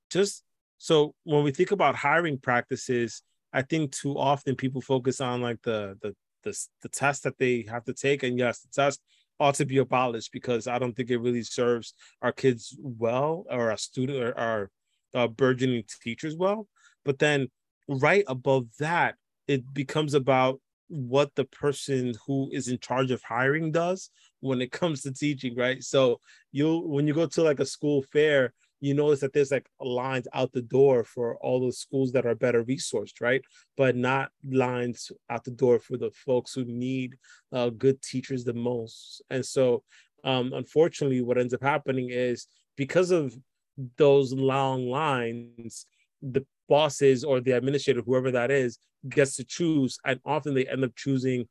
just 0.10 0.46
so 0.78 1.14
when 1.26 1.44
we 1.44 1.52
think 1.52 1.72
about 1.72 1.96
hiring 1.96 2.38
practices, 2.38 3.22
I 3.52 3.64
think 3.64 3.92
too 3.92 4.18
often 4.18 4.56
people 4.56 4.80
focus 4.80 5.20
on 5.20 5.42
like 5.42 5.62
the 5.62 5.98
the 6.02 6.16
the, 6.44 6.58
the 6.84 6.90
test 6.90 7.24
that 7.24 7.38
they 7.38 7.66
have 7.68 7.84
to 7.84 7.94
take. 7.94 8.24
And 8.24 8.40
yes, 8.40 8.60
the 8.60 8.70
test 8.70 9.02
ought 9.40 9.56
to 9.56 9.66
be 9.66 9.78
abolished 9.78 10.32
because 10.32 10.68
I 10.68 10.80
don't 10.80 10.96
think 10.96 11.10
it 11.10 11.18
really 11.18 11.44
serves 11.44 11.94
our 12.22 12.32
kids 12.32 12.76
well 12.82 13.46
or 13.50 13.72
our 13.72 13.78
student 13.78 14.24
or 14.24 14.38
our 14.38 14.72
uh, 15.14 15.28
burgeoning 15.28 15.84
teachers 16.02 16.36
well. 16.36 16.68
But 17.06 17.20
then 17.20 17.50
right 17.88 18.24
above 18.28 18.68
that, 18.80 19.16
it 19.48 19.74
becomes 19.74 20.14
about 20.14 20.60
what 20.90 21.36
the 21.36 21.46
person 21.46 22.14
who 22.26 22.50
is 22.52 22.68
in 22.68 22.80
charge 22.80 23.12
of 23.12 23.22
hiring 23.24 23.72
does 23.72 24.10
when 24.40 24.62
it 24.62 24.72
comes 24.72 25.02
to 25.02 25.14
teaching, 25.14 25.56
right? 25.56 25.84
So 25.84 26.20
you'll 26.52 26.88
when 26.90 27.08
you 27.08 27.14
go 27.14 27.26
to 27.26 27.44
like 27.44 27.60
a 27.60 27.66
school 27.66 28.04
fair, 28.14 28.54
you 28.80 28.94
notice 28.94 29.22
that 29.22 29.34
there's 29.34 29.52
like 29.52 29.68
lines 29.80 30.28
out 30.34 30.52
the 30.52 30.62
door 30.62 31.04
for 31.04 31.38
all 31.38 31.60
those 31.60 31.80
schools 31.80 32.12
that 32.12 32.26
are 32.26 32.36
better 32.36 32.64
resourced, 32.64 33.22
right? 33.22 33.42
But 33.76 33.96
not 33.96 34.32
lines 34.48 35.12
out 35.30 35.44
the 35.44 35.52
door 35.52 35.80
for 35.80 35.98
the 35.98 36.12
folks 36.12 36.54
who 36.54 36.66
need 36.66 37.16
uh, 37.52 37.70
good 37.70 38.02
teachers 38.02 38.44
the 38.44 38.54
most. 38.54 39.22
And 39.30 39.46
so, 39.46 39.84
um, 40.24 40.54
unfortunately, 40.54 41.22
what 41.22 41.38
ends 41.38 41.54
up 41.54 41.64
happening 41.64 42.10
is 42.12 42.48
because 42.76 43.12
of 43.12 43.36
those 43.98 44.34
long 44.34 44.88
lines, 44.88 45.86
the 46.22 46.46
bosses 46.70 47.24
or 47.24 47.40
the 47.40 47.52
administrator, 47.52 48.02
whoever 48.06 48.32
that 48.32 48.52
is, 48.52 48.78
gets 49.10 49.36
to 49.38 49.44
choose, 49.44 49.98
and 50.06 50.20
often 50.26 50.54
they 50.54 50.68
end 50.68 50.84
up 50.84 50.96
choosing 50.96 51.48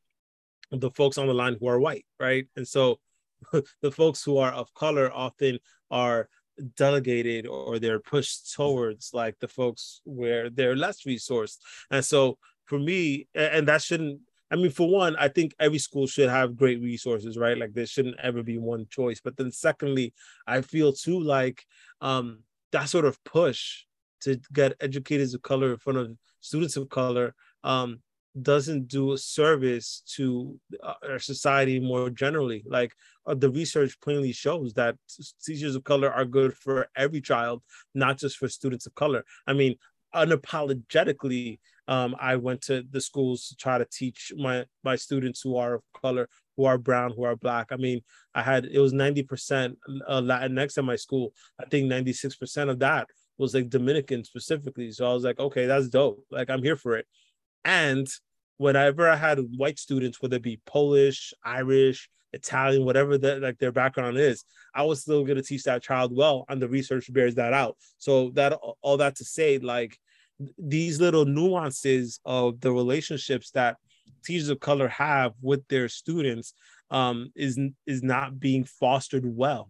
the 0.71 0.91
folks 0.91 1.17
on 1.17 1.27
the 1.27 1.33
line 1.33 1.57
who 1.59 1.67
are 1.67 1.79
white, 1.79 2.05
right? 2.19 2.45
And 2.55 2.67
so 2.67 2.99
the 3.81 3.91
folks 3.91 4.23
who 4.23 4.37
are 4.37 4.51
of 4.51 4.73
color 4.73 5.11
often 5.13 5.59
are 5.89 6.27
delegated 6.75 7.47
or 7.47 7.79
they're 7.79 7.99
pushed 7.99 8.53
towards 8.53 9.11
like 9.13 9.37
the 9.39 9.47
folks 9.47 10.01
where 10.05 10.49
they're 10.49 10.75
less 10.75 11.03
resourced. 11.03 11.57
And 11.91 12.03
so 12.03 12.37
for 12.65 12.79
me, 12.79 13.27
and 13.33 13.67
that 13.67 13.81
shouldn't 13.81 14.21
I 14.49 14.55
mean, 14.55 14.71
for 14.71 14.89
one, 14.89 15.17
I 15.17 15.27
think 15.27 15.53
every 15.59 15.77
school 15.77 16.07
should 16.07 16.29
have 16.29 16.55
great 16.55 16.81
resources, 16.81 17.37
right? 17.37 17.57
Like 17.57 17.73
there 17.73 17.85
shouldn't 17.85 18.19
ever 18.23 18.43
be 18.43 18.57
one 18.57 18.87
choice. 18.89 19.19
But 19.21 19.35
then 19.35 19.51
secondly, 19.51 20.13
I 20.45 20.61
feel 20.61 20.93
too 20.93 21.19
like 21.19 21.65
um 22.01 22.39
that 22.71 22.89
sort 22.89 23.05
of 23.05 23.21
push 23.23 23.83
to 24.21 24.39
get 24.53 24.75
educators 24.79 25.33
of 25.33 25.41
color 25.41 25.71
in 25.71 25.77
front 25.77 25.99
of 25.99 26.17
students 26.39 26.77
of 26.77 26.89
color 26.89 27.35
um 27.63 27.99
doesn't 28.41 28.87
do 28.87 29.13
a 29.13 29.17
service 29.17 30.03
to 30.15 30.59
uh, 30.83 30.93
our 31.09 31.19
society 31.19 31.79
more 31.79 32.09
generally. 32.09 32.63
Like 32.67 32.93
uh, 33.25 33.35
the 33.35 33.49
research 33.49 33.99
plainly 34.01 34.31
shows 34.31 34.73
that 34.73 34.95
teachers 35.43 35.75
of 35.75 35.83
color 35.83 36.11
are 36.11 36.25
good 36.25 36.53
for 36.53 36.87
every 36.95 37.21
child, 37.21 37.63
not 37.93 38.17
just 38.17 38.37
for 38.37 38.47
students 38.47 38.85
of 38.85 38.95
color. 38.95 39.23
I 39.45 39.53
mean, 39.53 39.75
unapologetically, 40.13 41.59
um, 41.87 42.15
I 42.19 42.35
went 42.35 42.61
to 42.63 42.83
the 42.89 43.01
schools 43.01 43.47
to 43.47 43.55
try 43.55 43.77
to 43.77 43.85
teach 43.85 44.33
my 44.37 44.65
my 44.83 44.95
students 44.95 45.41
who 45.41 45.55
are 45.57 45.75
of 45.75 45.83
color, 46.01 46.27
who 46.55 46.65
are 46.65 46.77
brown, 46.77 47.13
who 47.15 47.23
are 47.23 47.35
black. 47.35 47.67
I 47.71 47.77
mean, 47.77 48.01
I 48.35 48.41
had 48.41 48.65
it 48.65 48.79
was 48.79 48.93
ninety 48.93 49.23
percent 49.23 49.77
uh, 50.07 50.21
Latinx 50.21 50.77
at 50.77 50.83
my 50.83 50.95
school. 50.97 51.33
I 51.59 51.65
think 51.65 51.87
ninety 51.87 52.13
six 52.13 52.35
percent 52.35 52.69
of 52.69 52.79
that 52.79 53.07
was 53.37 53.53
like 53.53 53.69
Dominican 53.69 54.23
specifically. 54.23 54.91
So 54.91 55.09
I 55.09 55.13
was 55.13 55.23
like, 55.23 55.39
okay, 55.39 55.65
that's 55.65 55.89
dope. 55.89 56.25
Like 56.31 56.49
I'm 56.49 56.63
here 56.63 56.75
for 56.75 56.97
it. 56.97 57.05
And 57.63 58.07
whenever 58.57 59.07
I 59.07 59.15
had 59.15 59.39
white 59.55 59.79
students, 59.79 60.21
whether 60.21 60.37
it 60.37 60.41
be 60.43 60.59
Polish, 60.65 61.33
Irish, 61.43 62.09
Italian, 62.33 62.85
whatever 62.85 63.17
that 63.17 63.41
like 63.41 63.57
their 63.57 63.71
background 63.71 64.17
is, 64.17 64.43
I 64.73 64.83
was 64.83 65.01
still 65.01 65.23
going 65.23 65.37
to 65.37 65.43
teach 65.43 65.63
that 65.63 65.83
child 65.83 66.15
well, 66.15 66.45
and 66.49 66.61
the 66.61 66.67
research 66.67 67.11
bears 67.11 67.35
that 67.35 67.53
out. 67.53 67.77
So 67.97 68.31
that 68.31 68.53
all 68.81 68.97
that 68.97 69.15
to 69.17 69.25
say, 69.25 69.57
like 69.59 69.97
these 70.57 70.99
little 70.99 71.25
nuances 71.25 72.19
of 72.25 72.59
the 72.59 72.71
relationships 72.71 73.51
that 73.51 73.77
teachers 74.23 74.49
of 74.49 74.59
color 74.59 74.87
have 74.89 75.33
with 75.41 75.67
their 75.67 75.89
students 75.89 76.53
um, 76.91 77.31
is 77.35 77.59
is 77.85 78.03
not 78.03 78.39
being 78.39 78.63
fostered 78.63 79.25
well, 79.25 79.69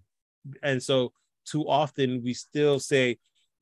and 0.64 0.82
so 0.82 1.12
too 1.46 1.68
often 1.68 2.22
we 2.24 2.34
still 2.34 2.80
say 2.80 3.18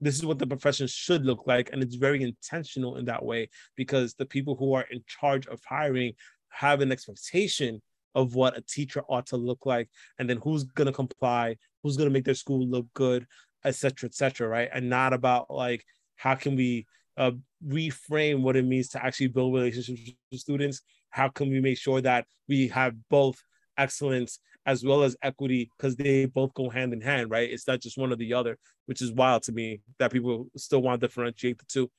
this 0.06 0.16
is 0.16 0.26
what 0.26 0.40
the 0.40 0.48
profession 0.48 0.88
should 0.88 1.26
look 1.26 1.48
like 1.48 1.70
and 1.72 1.82
it's 1.82 1.96
very 1.96 2.22
intentional 2.22 2.98
in 2.98 3.06
that 3.06 3.24
way 3.24 3.50
because 3.76 4.14
the 4.14 4.26
people 4.26 4.56
who 4.56 4.74
are 4.74 4.86
in 4.92 5.04
charge 5.08 5.48
of 5.48 5.60
hiring 5.68 6.14
have 6.50 6.82
an 6.82 6.92
expectation 6.92 7.82
of 8.14 8.36
what 8.36 8.58
a 8.58 8.62
teacher 8.62 9.04
ought 9.10 9.26
to 9.28 9.38
look 9.38 9.66
like 9.66 9.90
and 10.20 10.30
then 10.30 10.38
who's 10.44 10.64
going 10.64 10.88
to 10.88 10.94
comply 10.94 11.56
who's 11.84 11.98
going 11.98 12.10
to 12.10 12.14
make 12.14 12.26
their 12.26 12.34
school 12.34 12.66
look 12.66 12.88
good 12.94 13.26
etc 13.66 14.08
etc 14.08 14.48
right? 14.48 14.70
And 14.74 14.90
not 14.90 15.14
about 15.14 15.50
like 15.50 15.84
how 16.16 16.36
can 16.36 16.56
we 16.56 16.86
uh, 17.18 17.32
reframe 17.68 18.42
what 18.42 18.56
it 18.56 18.66
means 18.66 18.90
to 18.90 19.04
actually 19.04 19.28
build 19.28 19.54
relationships 19.54 20.12
with 20.32 20.40
students? 20.40 20.82
How 21.10 21.30
can 21.30 21.50
we 21.50 21.60
make 21.60 21.78
sure 21.78 22.02
that 22.02 22.26
we 22.48 22.68
have 22.70 22.94
both 23.10 23.42
excellence 23.78 24.40
as 24.66 24.84
well 24.84 25.04
as 25.04 25.16
equity 25.22 25.70
because 25.78 25.96
they 25.96 26.26
both 26.26 26.54
go 26.54 26.70
hand 26.70 26.94
in 26.94 27.02
hand, 27.02 27.30
right? 27.30 27.50
It's 27.50 27.68
not 27.68 27.82
just 27.82 27.98
one 27.98 28.12
or 28.12 28.16
the 28.16 28.34
other, 28.34 28.58
which 28.88 29.02
is 29.02 29.12
wild 29.12 29.44
to 29.44 29.52
me 29.52 29.82
that 30.00 30.12
people 30.12 30.48
still 30.58 30.82
want 30.82 31.00
to 31.02 31.08
differentiate 31.08 31.60
the 31.60 31.66
two. 31.66 31.92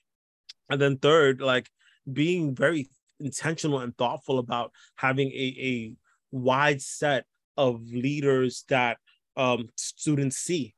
And 0.69 0.81
then 0.81 0.99
third, 0.99 1.41
like 1.41 1.71
being 2.13 2.55
very 2.55 2.89
intentional 3.21 3.81
and 3.81 3.97
thoughtful 3.97 4.39
about 4.39 4.73
having 4.97 5.29
a, 5.29 5.57
a 5.59 5.93
wide 6.33 6.83
set 6.83 7.25
of 7.57 7.83
leaders 7.83 8.65
that 8.69 8.99
um, 9.37 9.69
students 9.77 10.39
see. 10.39 10.75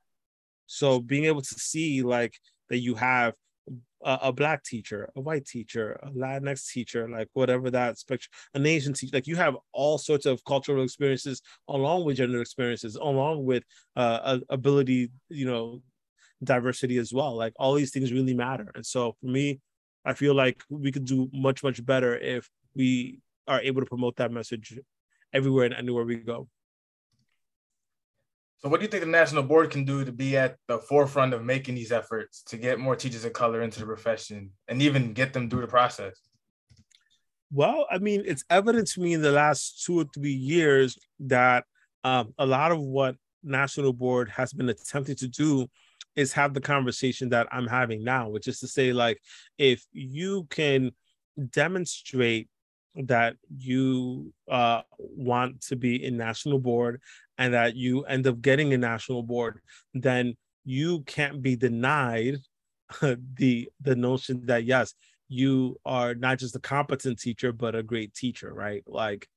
So 0.66 1.00
being 1.00 1.24
able 1.24 1.42
to 1.42 1.54
see 1.54 2.02
like 2.02 2.34
that 2.68 2.78
you 2.78 2.94
have 2.96 3.34
a, 4.04 4.18
a, 4.22 4.32
black 4.32 4.64
teacher, 4.64 5.10
a 5.16 5.20
white 5.20 5.46
teacher, 5.46 5.98
a 6.02 6.10
Latinx 6.10 6.70
teacher, 6.70 7.08
like 7.08 7.28
whatever 7.32 7.70
that 7.70 7.98
spectrum, 7.98 8.30
an 8.54 8.66
Asian 8.66 8.92
teacher, 8.92 9.16
like 9.16 9.26
you 9.26 9.36
have 9.36 9.56
all 9.72 9.98
sorts 9.98 10.26
of 10.26 10.44
cultural 10.44 10.82
experiences 10.82 11.42
along 11.68 12.04
with 12.04 12.16
gender 12.16 12.40
experiences, 12.40 12.96
along 12.96 13.44
with 13.44 13.64
uh, 13.96 14.38
ability, 14.48 15.10
you 15.28 15.46
know, 15.46 15.82
diversity 16.42 16.98
as 16.98 17.12
well. 17.12 17.34
Like 17.34 17.52
all 17.56 17.74
these 17.74 17.90
things 17.90 18.12
really 18.12 18.34
matter. 18.34 18.70
And 18.74 18.86
so 18.86 19.16
for 19.20 19.26
me, 19.26 19.60
I 20.04 20.14
feel 20.14 20.34
like 20.34 20.62
we 20.68 20.92
could 20.92 21.04
do 21.04 21.28
much, 21.32 21.62
much 21.62 21.84
better 21.84 22.16
if 22.16 22.48
we 22.74 23.20
are 23.46 23.60
able 23.60 23.82
to 23.82 23.86
promote 23.86 24.16
that 24.16 24.30
message 24.30 24.78
everywhere 25.32 25.66
and 25.66 25.74
anywhere 25.74 26.04
we 26.04 26.16
go. 26.16 26.48
So, 28.58 28.68
what 28.68 28.80
do 28.80 28.84
you 28.84 28.90
think 28.90 29.04
the 29.04 29.10
national 29.10 29.44
board 29.44 29.70
can 29.70 29.84
do 29.84 30.04
to 30.04 30.10
be 30.10 30.36
at 30.36 30.56
the 30.66 30.78
forefront 30.78 31.32
of 31.32 31.44
making 31.44 31.76
these 31.76 31.92
efforts 31.92 32.42
to 32.44 32.56
get 32.56 32.80
more 32.80 32.96
teachers 32.96 33.24
of 33.24 33.32
color 33.32 33.62
into 33.62 33.78
the 33.78 33.86
profession 33.86 34.50
and 34.66 34.82
even 34.82 35.12
get 35.12 35.32
them 35.32 35.48
through 35.48 35.60
the 35.60 35.68
process? 35.68 36.20
Well, 37.52 37.86
I 37.88 37.98
mean, 37.98 38.24
it's 38.26 38.44
evident 38.50 38.88
to 38.88 39.00
me 39.00 39.12
in 39.14 39.22
the 39.22 39.30
last 39.30 39.84
two 39.84 40.00
or 40.00 40.06
three 40.12 40.32
years 40.32 40.98
that 41.20 41.64
um, 42.02 42.34
a 42.36 42.44
lot 42.44 42.72
of 42.72 42.80
what 42.80 43.14
national 43.44 43.92
board 43.92 44.28
has 44.30 44.52
been 44.52 44.68
attempting 44.68 45.16
to 45.16 45.28
do 45.28 45.68
is 46.16 46.32
have 46.32 46.52
the 46.52 46.60
conversation 46.60 47.28
that 47.28 47.46
I'm 47.52 47.68
having 47.68 48.02
now, 48.02 48.28
which 48.28 48.48
is 48.48 48.58
to 48.60 48.66
say, 48.66 48.92
like, 48.92 49.20
if 49.56 49.84
you 49.92 50.48
can 50.50 50.90
demonstrate 51.50 52.48
that 52.96 53.36
you 53.56 54.32
uh, 54.50 54.82
want 54.98 55.60
to 55.60 55.76
be 55.76 56.04
in 56.04 56.16
national 56.16 56.58
board 56.58 57.00
and 57.38 57.54
that 57.54 57.76
you 57.76 58.04
end 58.04 58.26
up 58.26 58.40
getting 58.40 58.74
a 58.74 58.78
national 58.78 59.22
board, 59.22 59.60
then 59.94 60.36
you 60.64 61.02
can't 61.02 61.40
be 61.40 61.56
denied 61.56 62.38
the 63.34 63.68
the 63.80 63.96
notion 63.96 64.44
that 64.46 64.64
yes, 64.64 64.94
you 65.28 65.76
are 65.84 66.14
not 66.14 66.38
just 66.38 66.56
a 66.56 66.60
competent 66.60 67.18
teacher 67.18 67.52
but 67.52 67.74
a 67.74 67.82
great 67.82 68.14
teacher, 68.14 68.52
right? 68.52 68.82
Like 68.86 69.28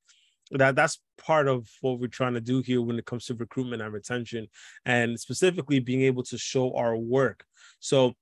that 0.52 0.76
that's 0.76 1.00
part 1.18 1.48
of 1.48 1.70
what 1.82 2.00
we're 2.00 2.08
trying 2.08 2.34
to 2.34 2.42
do 2.42 2.62
here 2.62 2.82
when 2.82 2.98
it 3.00 3.06
comes 3.06 3.26
to 3.26 3.36
recruitment 3.36 3.82
and 3.82 3.94
retention 3.94 4.48
and 4.86 5.20
specifically 5.20 5.80
being 5.80 6.02
able 6.02 6.24
to 6.24 6.38
show 6.38 6.76
our 6.76 6.98
work. 6.98 7.46
So 7.80 8.14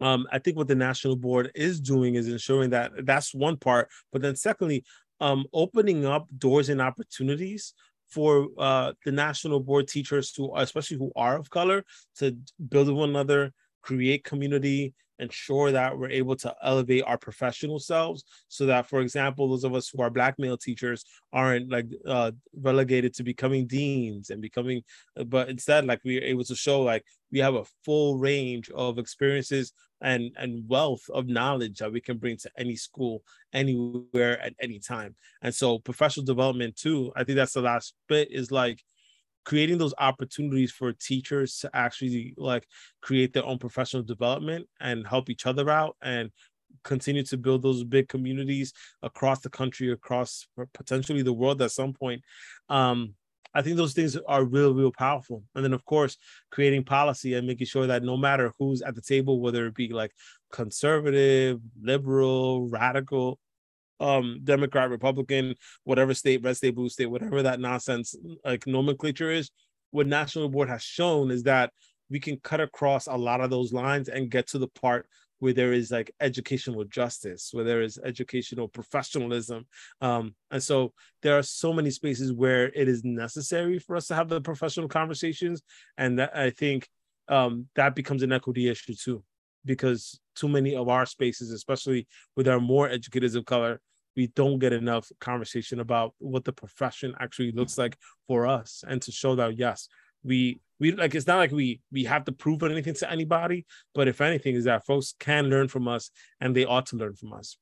um, 0.00 0.26
I 0.32 0.38
think 0.38 0.56
what 0.56 0.68
the 0.68 0.74
national 0.74 1.16
board 1.16 1.52
is 1.54 1.80
doing 1.80 2.16
is 2.16 2.28
ensuring 2.28 2.70
that 2.70 2.92
that's 3.04 3.32
one 3.32 3.56
part, 3.56 3.88
but 4.12 4.22
then 4.22 4.34
secondly, 4.34 4.84
um, 5.20 5.44
opening 5.52 6.04
up 6.04 6.26
doors 6.36 6.68
and 6.68 6.82
opportunities 6.82 7.74
for 8.14 8.48
uh, 8.58 8.92
the 9.04 9.12
national 9.12 9.60
board 9.60 9.88
teachers 9.88 10.30
to, 10.32 10.52
especially 10.56 10.98
who 10.98 11.10
are 11.16 11.36
of 11.36 11.50
color, 11.50 11.84
to 12.18 12.36
build 12.68 12.86
with 12.86 12.96
one 12.96 13.10
another, 13.10 13.52
create 13.82 14.22
community, 14.22 14.94
ensure 15.18 15.72
that 15.72 15.96
we're 15.96 16.10
able 16.10 16.36
to 16.36 16.54
elevate 16.62 17.04
our 17.06 17.18
professional 17.18 17.78
selves 17.78 18.24
so 18.48 18.66
that 18.66 18.88
for 18.88 19.00
example 19.00 19.48
those 19.48 19.64
of 19.64 19.74
us 19.74 19.88
who 19.88 20.02
are 20.02 20.10
black 20.10 20.38
male 20.38 20.56
teachers 20.56 21.04
aren't 21.32 21.70
like 21.70 21.86
uh, 22.06 22.32
relegated 22.60 23.14
to 23.14 23.22
becoming 23.22 23.66
deans 23.66 24.30
and 24.30 24.42
becoming 24.42 24.82
but 25.26 25.48
instead 25.48 25.86
like 25.86 26.00
we're 26.04 26.22
able 26.22 26.44
to 26.44 26.54
show 26.54 26.82
like 26.82 27.04
we 27.32 27.38
have 27.38 27.54
a 27.54 27.64
full 27.84 28.16
range 28.18 28.70
of 28.70 28.98
experiences 28.98 29.72
and 30.00 30.32
and 30.36 30.68
wealth 30.68 31.02
of 31.12 31.28
knowledge 31.28 31.78
that 31.78 31.92
we 31.92 32.00
can 32.00 32.18
bring 32.18 32.36
to 32.36 32.50
any 32.58 32.76
school 32.76 33.22
anywhere 33.52 34.40
at 34.40 34.52
any 34.60 34.78
time. 34.78 35.14
And 35.40 35.54
so 35.54 35.78
professional 35.78 36.26
development 36.26 36.76
too 36.76 37.12
i 37.16 37.24
think 37.24 37.36
that's 37.36 37.52
the 37.52 37.62
last 37.62 37.94
bit 38.08 38.30
is 38.30 38.50
like 38.50 38.82
creating 39.44 39.78
those 39.78 39.94
opportunities 39.98 40.72
for 40.72 40.92
teachers 40.92 41.58
to 41.58 41.70
actually 41.74 42.34
like 42.36 42.66
create 43.02 43.32
their 43.32 43.44
own 43.44 43.58
professional 43.58 44.02
development 44.02 44.66
and 44.80 45.06
help 45.06 45.30
each 45.30 45.46
other 45.46 45.70
out 45.70 45.96
and 46.02 46.30
continue 46.82 47.22
to 47.22 47.36
build 47.36 47.62
those 47.62 47.84
big 47.84 48.08
communities 48.08 48.72
across 49.02 49.40
the 49.40 49.50
country 49.50 49.92
across 49.92 50.46
potentially 50.72 51.22
the 51.22 51.32
world 51.32 51.62
at 51.62 51.70
some 51.70 51.92
point 51.92 52.20
um 52.68 53.14
I 53.54 53.62
think 53.62 53.76
those 53.76 53.94
things 53.94 54.16
are 54.26 54.44
real, 54.44 54.74
real 54.74 54.90
powerful. 54.90 55.44
And 55.54 55.64
then, 55.64 55.72
of 55.72 55.84
course, 55.84 56.16
creating 56.50 56.82
policy 56.84 57.34
and 57.34 57.46
making 57.46 57.68
sure 57.68 57.86
that 57.86 58.02
no 58.02 58.16
matter 58.16 58.52
who's 58.58 58.82
at 58.82 58.96
the 58.96 59.00
table, 59.00 59.40
whether 59.40 59.66
it 59.66 59.74
be 59.74 59.92
like 59.92 60.10
conservative, 60.50 61.60
liberal, 61.80 62.68
radical, 62.68 63.38
um 64.00 64.40
Democrat, 64.44 64.90
Republican, 64.90 65.54
whatever 65.84 66.14
state, 66.14 66.42
red 66.42 66.56
state, 66.56 66.74
blue 66.74 66.88
state, 66.88 67.06
whatever 67.06 67.42
that 67.42 67.60
nonsense 67.60 68.14
like 68.44 68.66
nomenclature 68.66 69.30
is, 69.30 69.50
what 69.90 70.06
National 70.06 70.48
Board 70.48 70.68
has 70.68 70.82
shown 70.82 71.30
is 71.30 71.44
that 71.44 71.72
we 72.10 72.20
can 72.20 72.38
cut 72.38 72.60
across 72.60 73.06
a 73.06 73.16
lot 73.16 73.40
of 73.40 73.50
those 73.50 73.72
lines 73.72 74.08
and 74.08 74.30
get 74.30 74.46
to 74.48 74.58
the 74.58 74.68
part 74.68 75.06
where 75.38 75.52
there 75.52 75.72
is 75.72 75.90
like 75.90 76.10
educational 76.20 76.84
justice, 76.84 77.50
where 77.52 77.64
there 77.64 77.82
is 77.82 77.98
educational 78.04 78.68
professionalism. 78.68 79.66
Um, 80.00 80.34
and 80.50 80.62
so 80.62 80.92
there 81.22 81.36
are 81.38 81.42
so 81.42 81.72
many 81.72 81.90
spaces 81.90 82.32
where 82.32 82.66
it 82.66 82.88
is 82.88 83.04
necessary 83.04 83.78
for 83.78 83.96
us 83.96 84.06
to 84.08 84.14
have 84.14 84.28
the 84.28 84.40
professional 84.40 84.88
conversations. 84.88 85.62
And 85.98 86.18
that, 86.18 86.36
I 86.36 86.50
think 86.50 86.88
um, 87.28 87.66
that 87.74 87.94
becomes 87.94 88.22
an 88.22 88.32
equity 88.32 88.68
issue 88.68 88.94
too 88.94 89.22
because 89.64 90.18
too 90.34 90.48
many 90.48 90.74
of 90.76 90.88
our 90.88 91.06
spaces, 91.06 91.50
especially 91.50 92.06
with 92.36 92.48
our 92.48 92.60
more 92.60 92.88
educators 92.88 93.34
of 93.34 93.44
color, 93.44 93.80
we 94.16 94.28
don't 94.28 94.58
get 94.58 94.72
enough 94.72 95.10
conversation 95.20 95.80
about 95.80 96.14
what 96.18 96.44
the 96.44 96.52
profession 96.52 97.14
actually 97.20 97.52
looks 97.52 97.76
like 97.78 97.96
for 98.28 98.46
us 98.46 98.84
and 98.86 99.02
to 99.02 99.12
show 99.12 99.34
that 99.34 99.58
yes 99.58 99.88
we 100.22 100.60
we 100.80 100.92
like 100.92 101.14
it's 101.14 101.26
not 101.26 101.36
like 101.36 101.52
we 101.52 101.80
we 101.92 102.04
have 102.04 102.24
to 102.24 102.32
prove 102.32 102.62
anything 102.62 102.94
to 102.94 103.10
anybody 103.10 103.66
but 103.94 104.08
if 104.08 104.20
anything 104.20 104.54
is 104.54 104.64
that 104.64 104.84
folks 104.84 105.14
can 105.18 105.50
learn 105.50 105.68
from 105.68 105.86
us 105.88 106.10
and 106.40 106.54
they 106.54 106.64
ought 106.64 106.86
to 106.86 106.96
learn 106.96 107.14
from 107.14 107.32
us. 107.32 107.56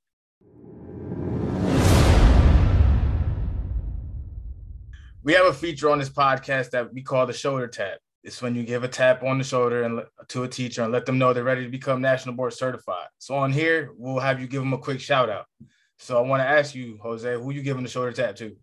We 5.24 5.34
have 5.34 5.46
a 5.46 5.52
feature 5.52 5.88
on 5.88 6.00
this 6.00 6.10
podcast 6.10 6.70
that 6.70 6.92
we 6.92 7.02
call 7.02 7.26
the 7.26 7.32
shoulder 7.32 7.68
tap 7.68 7.98
it's 8.24 8.40
when 8.40 8.54
you 8.54 8.62
give 8.62 8.84
a 8.84 8.88
tap 8.88 9.22
on 9.22 9.38
the 9.38 9.44
shoulder 9.44 9.82
and 9.82 10.02
to 10.28 10.44
a 10.44 10.48
teacher 10.48 10.82
and 10.82 10.92
let 10.92 11.06
them 11.06 11.18
know 11.18 11.32
they're 11.32 11.42
ready 11.42 11.64
to 11.64 11.70
become 11.70 12.00
national 12.00 12.34
board 12.34 12.52
certified. 12.52 13.08
So 13.18 13.34
on 13.34 13.52
here, 13.52 13.90
we'll 13.96 14.20
have 14.20 14.40
you 14.40 14.46
give 14.46 14.62
them 14.62 14.72
a 14.72 14.78
quick 14.78 15.00
shout 15.00 15.28
out. 15.28 15.46
So 15.98 16.18
I 16.18 16.20
want 16.26 16.40
to 16.40 16.48
ask 16.48 16.74
you, 16.74 16.98
Jose, 17.02 17.34
who 17.34 17.52
you 17.52 17.62
giving 17.62 17.82
the 17.82 17.88
shoulder 17.88 18.12
tap 18.12 18.36
to? 18.36 18.56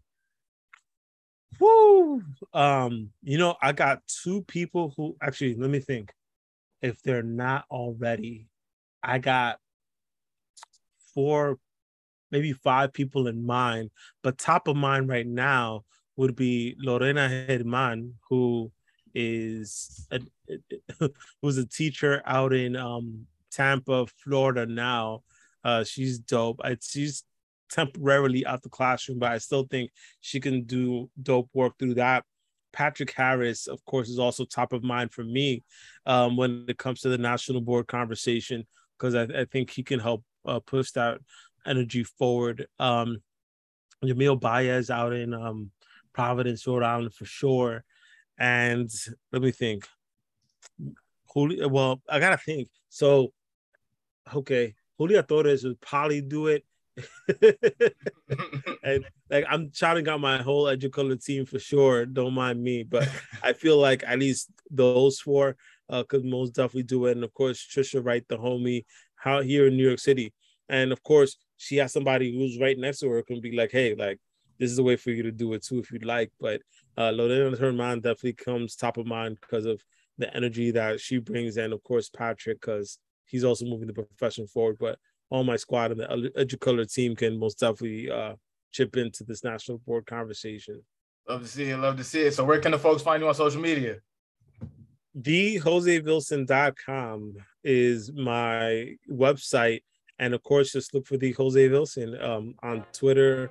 Woo! 1.60 2.24
Um, 2.54 3.10
you 3.22 3.38
know, 3.38 3.56
I 3.62 3.74
got 3.74 4.02
two 4.08 4.43
people 4.43 4.93
who 4.95 5.17
actually 5.22 5.56
let 5.56 5.69
me 5.69 5.80
think. 5.80 6.13
If 6.82 7.02
they're 7.02 7.24
not 7.24 7.65
already, 7.69 8.48
I 9.04 9.19
got 9.19 9.60
four, 11.13 11.60
maybe 12.32 12.54
five 12.54 12.93
people 12.93 13.28
in 13.28 13.45
mind, 13.45 13.91
but 14.24 14.38
top 14.38 14.69
of 14.69 14.78
mind 14.78 15.10
right 15.10 15.28
now 15.28 15.84
would 16.15 16.38
be 16.38 16.78
Lorena 16.80 17.28
Herman, 17.28 18.15
who 18.30 18.72
is 19.13 20.08
a, 20.12 20.19
was 21.41 21.58
a 21.58 21.65
teacher 21.65 22.22
out 22.26 22.54
in 22.54 22.76
um, 22.76 23.26
Tampa, 23.52 24.06
Florida 24.24 24.65
now. 24.65 25.24
Uh, 25.63 25.84
she's 25.84 26.19
dope. 26.19 26.60
I, 26.63 26.78
she's 26.82 27.24
temporarily 27.69 28.45
out 28.45 28.62
the 28.62 28.69
classroom, 28.69 29.19
but 29.19 29.32
I 29.32 29.38
still 29.38 29.63
think 29.63 29.91
she 30.22 30.39
can 30.39 30.63
do 30.63 31.10
dope 31.22 31.50
work 31.54 31.74
through 31.78 31.95
that. 31.95 32.24
Patrick 32.72 33.12
Harris, 33.12 33.67
of 33.67 33.84
course, 33.86 34.10
is 34.10 34.19
also 34.19 34.45
top 34.45 34.74
of 34.74 34.84
mind 34.84 35.12
for 35.12 35.24
me 35.24 35.63
um, 36.06 36.38
when 36.38 36.65
it 36.67 36.78
comes 36.78 37.02
to 37.02 37.10
the 37.10 37.17
national 37.17 37.62
board 37.62 37.88
conversation 37.88 38.65
because 38.98 39.15
I, 39.15 39.24
I, 39.24 39.45
think 39.45 39.72
he 39.72 39.82
can 39.82 40.00
help 40.00 40.24
uh, 40.45 40.60
push 40.60 40.91
that 40.91 41.19
energy 41.65 42.04
forward. 42.04 42.67
Um, 42.78 43.22
Jamil 44.04 44.39
Baez 44.39 44.89
out 44.89 45.13
in 45.13 45.34
um, 45.34 45.72
Providence, 46.13 46.65
Rhode 46.67 46.84
Island, 46.84 47.13
for 47.13 47.26
sure. 47.26 47.84
And 48.39 48.89
let 49.32 49.41
me 49.41 49.52
think. 49.52 49.88
Julia, 51.34 51.67
well, 51.67 52.02
I 52.10 52.19
gotta 52.19 52.38
think. 52.38 52.69
So, 52.89 53.34
okay, 54.34 54.75
Julia 54.99 55.23
Torres 55.23 55.63
would 55.63 55.80
probably 55.82 56.21
do 56.21 56.47
it. 56.47 56.65
and 58.84 59.06
like 59.30 59.45
I'm 59.49 59.71
shouting 59.73 60.08
out 60.10 60.19
my 60.19 60.41
whole 60.41 60.65
Educolor 60.65 61.23
team 61.23 61.45
for 61.45 61.60
sure. 61.60 62.06
Don't 62.06 62.34
mind 62.34 62.62
me, 62.63 62.84
but 62.84 63.08
I 63.43 63.54
feel 63.54 63.78
like 63.78 64.04
at 64.06 64.19
least 64.19 64.49
those 64.71 65.19
four 65.19 65.56
uh, 65.89 66.04
could 66.04 66.25
most 66.25 66.56
definitely 66.56 66.84
do 66.84 67.06
it. 67.06 67.12
And 67.12 67.23
of 67.23 67.34
course, 67.34 67.65
Trisha 67.65 68.04
Wright, 68.04 68.25
the 68.28 68.38
homie, 68.38 68.86
out 69.25 69.45
here 69.45 69.67
in 69.67 69.78
New 69.78 69.88
York 69.88 69.99
City. 69.99 70.34
And 70.67 70.91
of 70.91 71.04
course, 71.04 71.38
she 71.58 71.78
has 71.78 71.91
somebody 71.91 72.36
who's 72.36 72.60
right 72.60 72.78
next 72.78 72.99
to 72.99 73.10
her 73.10 73.21
can 73.21 73.41
be 73.41 73.56
like, 73.56 73.71
hey, 73.71 73.95
like 73.95 74.19
this 74.60 74.71
is 74.71 74.80
a 74.80 74.84
way 74.84 74.95
for 74.95 75.12
you 75.12 75.23
to 75.23 75.32
do 75.32 75.54
it 75.54 75.63
too 75.63 75.80
if 75.80 75.91
you'd 75.91 76.06
like. 76.06 76.32
But 76.39 76.62
uh, 76.97 77.12
Lorena 77.12 77.56
Herman 77.56 78.02
definitely 78.02 78.34
comes 78.34 78.75
top 78.75 78.97
of 78.97 79.06
mind 79.06 79.38
because 79.41 79.65
of 79.65 79.82
the 80.17 80.34
energy 80.36 80.71
that 80.71 80.99
she 80.99 81.17
brings, 81.17 81.58
and 81.58 81.73
of 81.73 81.84
course 81.84 82.10
Patrick 82.10 82.62
because 82.62 82.99
he's 83.25 83.43
also 83.43 83.65
moving 83.65 83.88
the 83.88 83.93
profession 83.93 84.47
forward. 84.47 84.78
But 84.80 84.99
all 85.30 85.43
my 85.43 85.56
squad 85.56 85.91
and 85.91 85.99
the 85.99 86.32
Educolor 86.38 86.91
team 86.91 87.15
can 87.15 87.39
most 87.39 87.60
definitely 87.60 88.10
uh, 88.10 88.34
chip 88.71 88.97
into 88.97 89.23
this 89.23 89.43
national 89.43 89.78
board 89.80 90.06
conversation. 90.06 90.82
Love 91.28 91.41
to 91.43 91.47
see 91.47 91.69
it. 91.69 91.78
Love 91.78 91.97
to 91.97 92.04
see 92.04 92.21
it. 92.21 92.34
So 92.34 92.43
where 92.43 92.60
can 92.60 92.71
the 92.71 92.80
folks 92.80 93.04
find 93.04 93.21
you 93.21 93.28
on 93.28 93.36
social 93.36 93.62
media? 93.62 93.97
TheJoseVilson.com 95.17 97.36
is 97.63 98.12
my 98.13 98.95
website. 99.10 99.82
And 100.17 100.34
of 100.34 100.41
course, 100.43 100.71
just 100.71 100.93
look 100.93 101.08
for 101.08 101.17
the 101.17 101.34
Jose 101.34 101.69
Vilson 101.69 102.21
um, 102.21 102.56
on 102.62 102.86
Twitter, 102.91 103.49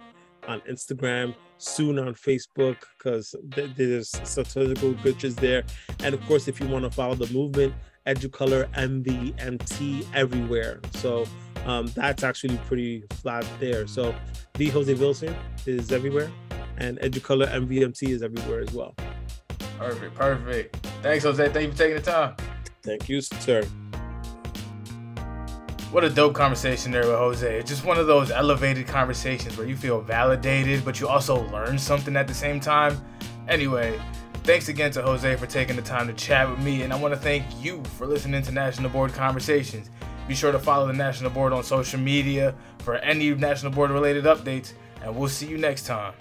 on 0.49 0.61
Instagram, 0.63 1.35
soon 1.59 1.99
on 1.99 2.15
Facebook 2.15 2.77
because 2.97 3.35
th- 3.55 3.71
there's 3.77 4.11
such 4.25 4.55
good 4.55 4.99
pictures 5.03 5.37
there. 5.37 5.63
And 6.03 6.15
of 6.15 6.25
course, 6.27 6.49
if 6.49 6.59
you 6.59 6.67
want 6.67 6.85
to 6.85 6.91
follow 6.91 7.15
the 7.15 7.33
movement, 7.33 7.75
Educolor 8.07 8.73
MVMT 8.73 10.07
everywhere. 10.15 10.81
So 10.95 11.27
um, 11.67 11.87
that's 11.95 12.25
actually 12.25 12.57
pretty 12.67 13.05
flat 13.21 13.47
there. 13.61 13.87
So 13.87 14.15
the 14.55 14.69
Jose 14.71 14.93
Vilson 14.95 15.35
is 15.67 15.93
everywhere, 15.93 16.31
and 16.79 16.99
Educolor 17.01 17.49
MVMT 17.49 18.09
is 18.09 18.23
everywhere 18.23 18.61
as 18.61 18.73
well. 18.73 18.95
Perfect, 19.79 20.15
perfect. 20.15 20.77
Thanks, 21.03 21.25
Jose. 21.25 21.49
Thank 21.51 21.67
you 21.67 21.73
for 21.73 21.79
taking 21.79 21.97
the 21.97 22.03
time. 22.03 22.35
Thank 22.83 23.09
you, 23.09 23.21
sir. 23.21 23.63
What 25.91 26.05
a 26.05 26.11
dope 26.11 26.35
conversation 26.35 26.93
there 26.93 27.07
with 27.07 27.17
Jose. 27.17 27.59
It's 27.59 27.71
just 27.71 27.85
one 27.85 27.99
of 27.99 28.07
those 28.07 28.31
elevated 28.31 28.87
conversations 28.87 29.57
where 29.57 29.67
you 29.67 29.77
feel 29.77 30.01
validated, 30.01 30.85
but 30.85 31.01
you 31.01 31.09
also 31.09 31.49
learn 31.49 31.79
something 31.79 32.15
at 32.15 32.29
the 32.29 32.35
same 32.35 32.61
time. 32.61 33.01
Anyway, 33.49 33.99
Thanks 34.49 34.71
again 34.71 34.91
to 34.93 35.03
Jose 35.03 35.37
for 35.37 35.47
taking 35.47 35.77
the 35.77 35.83
time 35.83 36.07
to 36.07 36.15
chat 36.15 36.49
with 36.49 36.59
me, 36.61 36.81
and 36.81 36.91
I 36.91 36.99
want 36.99 37.13
to 37.13 37.21
thank 37.21 37.45
you 37.63 37.83
for 37.99 38.07
listening 38.07 38.41
to 38.45 38.51
National 38.51 38.89
Board 38.89 39.13
Conversations. 39.13 39.91
Be 40.27 40.35
sure 40.35 40.53
to 40.53 40.59
follow 40.59 40.87
the 40.87 40.95
National 40.95 41.29
Board 41.31 41.53
on 41.53 41.63
social 41.63 42.01
media 42.01 42.55
for 42.79 42.95
any 42.95 43.35
National 43.35 43.71
Board 43.71 43.91
related 43.91 44.25
updates, 44.25 44.73
and 45.03 45.15
we'll 45.15 45.29
see 45.29 45.47
you 45.47 45.59
next 45.59 45.85
time. 45.85 46.15